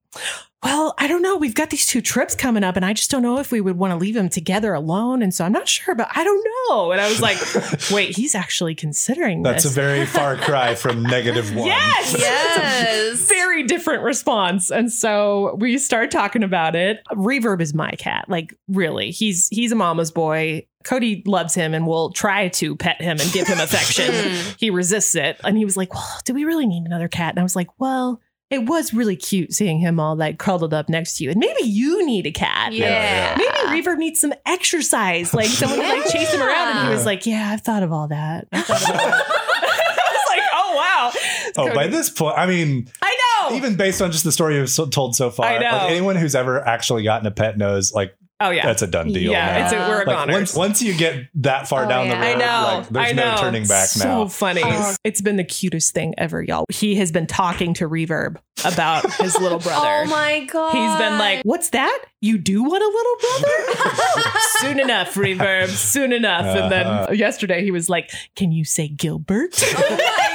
well, 0.62 0.94
I 0.96 1.08
don't 1.08 1.22
know. 1.22 1.36
We've 1.36 1.56
got 1.56 1.70
these 1.70 1.86
two 1.86 2.00
trips 2.00 2.36
coming 2.36 2.62
up, 2.62 2.76
and 2.76 2.84
I 2.84 2.92
just 2.92 3.10
don't 3.10 3.22
know 3.22 3.38
if 3.38 3.50
we 3.50 3.60
would 3.60 3.76
want 3.76 3.90
to 3.90 3.96
leave 3.96 4.14
them 4.14 4.28
together 4.28 4.72
alone. 4.74 5.20
And 5.20 5.34
so 5.34 5.44
I'm 5.44 5.50
not 5.50 5.68
sure, 5.68 5.96
but 5.96 6.08
I 6.14 6.22
don't 6.22 6.46
know. 6.68 6.92
And 6.92 7.00
I 7.00 7.08
was 7.08 7.20
like, 7.20 7.36
wait, 7.90 8.14
he's 8.16 8.36
actually 8.36 8.76
considering 8.76 9.42
That's 9.42 9.64
a 9.64 9.68
very 9.68 10.06
far 10.06 10.36
cry 10.38 10.76
from 10.76 11.02
negative 11.02 11.54
one. 11.54 11.66
Yes. 11.66 12.16
Yes. 12.22 13.28
very 13.28 13.64
different 13.64 14.02
response. 14.02 14.70
And 14.70 14.92
so 14.92 15.56
we 15.58 15.78
start 15.78 16.10
talking 16.10 16.42
about 16.42 16.76
it. 16.76 17.00
Reverb 17.10 17.60
is 17.60 17.74
my 17.74 17.90
cat. 17.92 18.26
Like 18.28 18.54
really. 18.68 19.10
He's 19.10 19.48
he's 19.48 19.72
a 19.72 19.74
mama's 19.74 20.10
boy. 20.10 20.66
Cody 20.84 21.22
loves 21.26 21.54
him 21.54 21.74
and 21.74 21.86
will 21.86 22.10
try 22.12 22.48
to 22.48 22.76
pet 22.76 23.00
him 23.00 23.18
and 23.20 23.32
give 23.32 23.46
him 23.48 23.58
affection. 23.60 24.12
Hmm. 24.12 24.50
he 24.58 24.70
resists 24.70 25.14
it. 25.14 25.40
And 25.44 25.56
he 25.56 25.64
was 25.64 25.76
like, 25.76 25.92
Well, 25.94 26.20
do 26.24 26.34
we 26.34 26.44
really 26.44 26.66
need 26.66 26.84
another 26.84 27.08
cat? 27.08 27.30
And 27.30 27.40
I 27.40 27.42
was 27.42 27.56
like, 27.56 27.68
Well, 27.78 28.20
it 28.52 28.66
was 28.66 28.92
really 28.92 29.16
cute 29.16 29.54
seeing 29.54 29.78
him 29.78 29.98
all 29.98 30.14
like 30.14 30.38
curled 30.38 30.74
up 30.74 30.90
next 30.90 31.16
to 31.16 31.24
you. 31.24 31.30
And 31.30 31.40
maybe 31.40 31.62
you 31.62 32.04
need 32.04 32.26
a 32.26 32.30
cat. 32.30 32.74
Yeah. 32.74 33.34
Maybe 33.38 33.82
Reverb 33.82 33.96
needs 33.96 34.20
some 34.20 34.34
exercise. 34.44 35.32
Like 35.32 35.46
someone 35.46 35.80
to 35.80 35.88
like 35.88 36.10
chase 36.10 36.30
him 36.30 36.42
around. 36.42 36.76
And 36.76 36.88
he 36.88 36.94
was 36.94 37.06
like, 37.06 37.24
Yeah, 37.24 37.50
I've 37.50 37.62
thought 37.62 37.82
of 37.82 37.92
all 37.92 38.08
that. 38.08 38.46
I've 38.52 38.66
thought 38.66 38.82
of 38.82 38.90
all 38.90 38.96
that. 38.96 39.24
I 39.26 40.12
was 40.12 40.26
like, 40.28 40.42
Oh 40.52 40.76
wow. 40.76 41.12
Oh, 41.56 41.74
by 41.74 41.86
this 41.86 42.10
point, 42.10 42.36
I 42.36 42.46
mean, 42.46 42.90
I 43.00 43.16
know. 43.40 43.56
even 43.56 43.76
based 43.76 44.02
on 44.02 44.12
just 44.12 44.24
the 44.24 44.32
story 44.32 44.56
you've 44.56 44.68
so, 44.68 44.84
told 44.84 45.16
so 45.16 45.30
far, 45.30 45.46
I 45.46 45.58
know. 45.58 45.70
like 45.70 45.90
anyone 45.90 46.16
who's 46.16 46.34
ever 46.34 46.66
actually 46.66 47.04
gotten 47.04 47.26
a 47.26 47.30
pet 47.30 47.56
knows, 47.56 47.94
like 47.94 48.14
oh 48.46 48.50
yeah. 48.50 48.66
that's 48.66 48.82
a 48.82 48.86
done 48.86 49.08
deal. 49.12 49.32
Yeah, 49.32 49.58
now. 49.58 49.64
it's 49.64 49.72
a, 49.72 49.76
we're 49.88 50.02
a 50.02 50.06
like 50.06 50.28
once 50.28 50.54
once 50.54 50.82
you 50.82 50.94
get 50.94 51.26
that 51.36 51.68
far 51.68 51.86
Oh, 51.86 51.88
down 51.88 52.08
the 52.08 52.14
road, 52.14 52.22
I 52.22 52.34
know. 52.34 52.78
like, 52.78 52.88
there's 52.88 53.08
I 53.08 53.12
no 53.12 53.36
turning 53.38 53.66
back 53.66 53.88
so 53.88 54.04
now. 54.08 54.24
So 54.24 54.28
funny. 54.28 54.62
Oh. 54.64 54.94
It's 55.04 55.20
been 55.20 55.36
the 55.36 55.44
cutest 55.44 55.92
thing 55.94 56.14
ever, 56.18 56.42
y'all. 56.42 56.64
He 56.70 56.94
has 56.96 57.10
been 57.12 57.26
talking 57.26 57.74
to 57.74 57.88
Reverb 57.88 58.36
about 58.64 59.10
his 59.14 59.38
little 59.40 59.58
brother. 59.66 59.86
Oh 59.86 60.04
my 60.06 60.44
god. 60.44 60.72
He's 60.72 60.98
been 60.98 61.18
like, 61.18 61.42
"What's 61.44 61.70
that? 61.70 62.04
You 62.20 62.38
do 62.38 62.62
want 62.62 62.82
a 62.82 62.86
little 62.86 63.16
brother?" 63.20 64.30
Soon 64.60 64.80
enough, 64.80 65.14
Reverb. 65.14 65.68
Soon 65.68 66.12
enough. 66.12 66.44
And 66.46 66.72
Uh-huh. 66.72 67.06
then 67.08 67.16
yesterday 67.18 67.64
he 67.64 67.70
was 67.70 67.88
like, 67.88 68.10
"Can 68.36 68.52
you 68.52 68.64
say 68.64 68.88
Gilbert?" 68.88 69.50
Oh 69.62 69.74
my 69.90 69.96
gosh. 69.96 69.98
the 69.98 70.31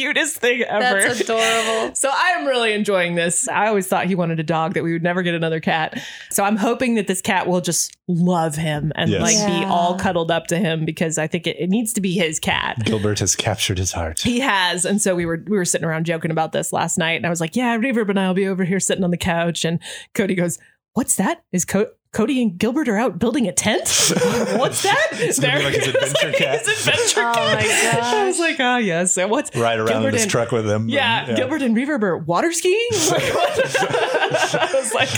cutest 0.00 0.36
thing 0.36 0.62
ever. 0.62 1.00
That's 1.02 1.20
adorable. 1.28 1.94
So 1.94 2.10
I'm 2.12 2.46
really 2.46 2.72
enjoying 2.72 3.14
this. 3.14 3.48
I 3.48 3.68
always 3.68 3.86
thought 3.86 4.06
he 4.06 4.14
wanted 4.14 4.38
a 4.40 4.42
dog 4.42 4.74
that 4.74 4.84
we 4.84 4.92
would 4.92 5.02
never 5.02 5.22
get 5.22 5.34
another 5.34 5.60
cat. 5.60 6.00
So 6.30 6.44
I'm 6.44 6.56
hoping 6.56 6.94
that 6.96 7.06
this 7.06 7.20
cat 7.22 7.46
will 7.46 7.60
just 7.60 7.96
love 8.08 8.54
him 8.56 8.92
and 8.94 9.10
Yes. 9.10 9.20
like 9.22 9.46
be 9.46 9.64
all 9.64 9.96
cuddled 9.98 10.30
up 10.30 10.46
to 10.48 10.58
him 10.58 10.84
because 10.84 11.18
I 11.18 11.26
think 11.26 11.46
it, 11.46 11.56
it 11.58 11.68
needs 11.70 11.92
to 11.94 12.00
be 12.00 12.12
his 12.12 12.38
cat. 12.38 12.76
Gilbert 12.84 13.18
has 13.20 13.34
captured 13.34 13.78
his 13.78 13.92
heart. 13.92 14.20
He 14.20 14.40
has, 14.40 14.84
and 14.84 15.00
so 15.00 15.14
we 15.14 15.26
were 15.26 15.42
we 15.46 15.56
were 15.56 15.64
sitting 15.64 15.86
around 15.86 16.04
joking 16.06 16.30
about 16.30 16.52
this 16.52 16.72
last 16.72 16.98
night, 16.98 17.14
and 17.16 17.26
I 17.26 17.30
was 17.30 17.40
like, 17.40 17.56
"Yeah, 17.56 17.76
Reverb 17.78 18.08
and 18.10 18.20
I 18.20 18.26
will 18.28 18.34
be 18.34 18.46
over 18.46 18.64
here 18.64 18.80
sitting 18.80 19.04
on 19.04 19.10
the 19.10 19.16
couch." 19.16 19.64
And 19.64 19.80
Cody 20.14 20.34
goes, 20.34 20.58
"What's 20.92 21.16
that? 21.16 21.42
Is 21.52 21.64
Co- 21.64 21.90
Cody 22.16 22.40
and 22.42 22.56
Gilbert 22.58 22.88
are 22.88 22.96
out 22.96 23.18
building 23.18 23.46
a 23.46 23.52
tent? 23.52 23.82
What's 24.56 24.82
that?" 24.82 25.08
It's 25.12 25.38
gonna 25.38 25.58
be 25.58 25.64
like 25.66 25.74
his 25.74 25.88
adventure 25.94 26.32
cat. 26.32 26.64
His 26.66 26.86
adventure 26.86 27.20
Oh 27.20 27.32
cat. 27.34 28.00
my 28.00 28.00
I 28.22 28.26
was 28.26 28.38
like, 28.38 28.58
"Oh 28.58 28.78
yes." 28.78 29.16
And 29.18 29.30
what's 29.30 29.54
Ride 29.54 29.78
around 29.78 29.88
Gilbert 29.88 30.08
in 30.08 30.14
his 30.14 30.22
and- 30.22 30.30
truck 30.30 30.50
with 30.52 30.68
him. 30.68 30.88
Yeah, 30.88 31.26
And- 31.26 31.36
Gilbert 31.36 31.60
and 31.62 31.76
Reverb 31.76 32.02
are 32.02 32.16
water 32.18 32.52
skiing. 32.52 32.88
Like, 33.10 33.22
what? 33.34 34.25
I 34.60 34.70
was 34.74 34.92
like, 34.94 35.08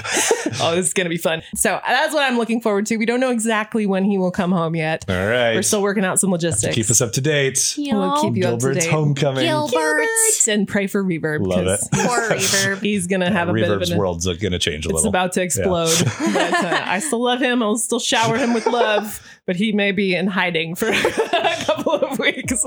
"Oh, 0.61 0.75
this 0.75 0.87
is 0.87 0.93
gonna 0.95 1.09
be 1.09 1.17
fun." 1.19 1.43
So 1.55 1.81
that's 1.87 2.15
what 2.15 2.25
I'm 2.31 2.37
looking 2.39 2.61
forward 2.61 2.87
to. 2.87 2.97
We 2.97 3.07
don't 3.07 3.21
know 3.21 3.31
exactly 3.31 3.87
when 3.87 4.05
he 4.05 4.19
will 4.19 4.31
come 4.31 4.53
home 4.53 4.75
yet. 4.75 5.05
All 5.09 5.15
right. 5.15 5.55
We're 5.55 5.63
still 5.63 5.83
working 5.83 6.05
out 6.05 6.19
some 6.21 6.31
logistics. 6.31 6.75
Keep 6.75 6.91
us 6.91 7.01
up 7.01 7.13
to 7.13 7.21
date. 7.21 7.75
We'll 7.79 8.23
keep 8.23 8.37
you 8.37 8.45
up 8.47 8.59
to 8.59 8.67
Gilbert's 8.67 8.85
date. 8.85 8.91
homecoming. 8.91 9.45
Gilbert. 9.45 10.07
and 10.49 10.67
pray 10.69 10.87
for 10.87 11.03
Reverb. 11.03 11.47
Love 11.47 11.65
because 11.65 11.89
Poor 11.93 12.21
Reverb. 12.31 12.81
He's 12.83 13.07
gonna 13.07 13.31
have 13.31 13.49
a 13.49 13.53
bit 13.53 13.65
of 13.65 13.81
Reverb's 13.81 13.91
an. 13.91 13.99
world's 13.99 14.27
going 14.27 14.53
to 14.53 14.59
change 14.59 14.85
a 14.85 14.89
little. 14.89 14.99
It's 14.99 15.05
little. 15.05 15.09
about 15.11 15.33
to 15.33 15.43
explode. 15.43 15.95
but 16.05 16.65
uh, 16.65 16.83
I 16.85 16.99
still 17.01 17.23
love 17.23 17.41
him. 17.41 17.63
I'll 17.63 17.77
still 17.77 18.01
shower 18.01 18.37
him 18.37 18.55
with 18.55 18.67
love, 18.67 19.21
but 19.49 19.57
he 19.57 19.73
may 19.73 19.93
be 19.93 20.15
in 20.15 20.27
hiding 20.27 20.75
for 20.75 20.89
a 20.91 21.65
couple 21.65 21.95
of 21.95 22.19
weeks. 22.19 22.61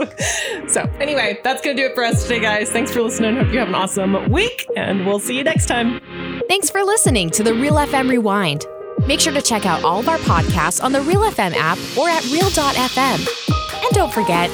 So, 0.68 0.82
anyway, 1.00 1.40
that's 1.44 1.62
going 1.62 1.78
to 1.78 1.84
do 1.84 1.90
it 1.90 1.94
for 1.94 2.04
us 2.04 2.24
today, 2.24 2.40
guys. 2.40 2.72
Thanks 2.72 2.92
for 2.92 3.04
listening. 3.04 3.38
Hope 3.38 3.54
you 3.54 3.60
have 3.60 3.68
an 3.68 3.76
awesome 3.76 4.32
week, 4.32 4.68
and 4.76 5.06
we'll 5.06 5.20
see 5.20 5.38
you 5.38 5.44
next 5.44 5.68
time. 5.68 6.02
Thanks 6.50 6.72
for 6.72 6.84
listening 6.84 7.30
to 7.30 7.44
the 7.44 7.54
Real 7.54 7.76
FM 7.76 8.10
Rewind. 8.10 8.66
Make 9.06 9.20
sure 9.20 9.32
to 9.32 9.44
check 9.44 9.68
out 9.68 9.84
all 9.84 10.00
of 10.00 10.10
our 10.10 10.18
podcasts 10.18 10.84
on 10.84 10.92
the 10.92 11.02
Real 11.02 11.22
FM 11.22 11.54
app 11.54 11.78
or 11.96 12.10
at 12.10 12.24
Real.fm. 12.32 13.86
And 13.86 13.92
don't 13.92 14.12
forget, 14.12 14.52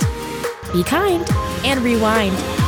be 0.74 0.84
kind 0.84 1.26
and 1.64 1.80
rewind. 1.80 2.67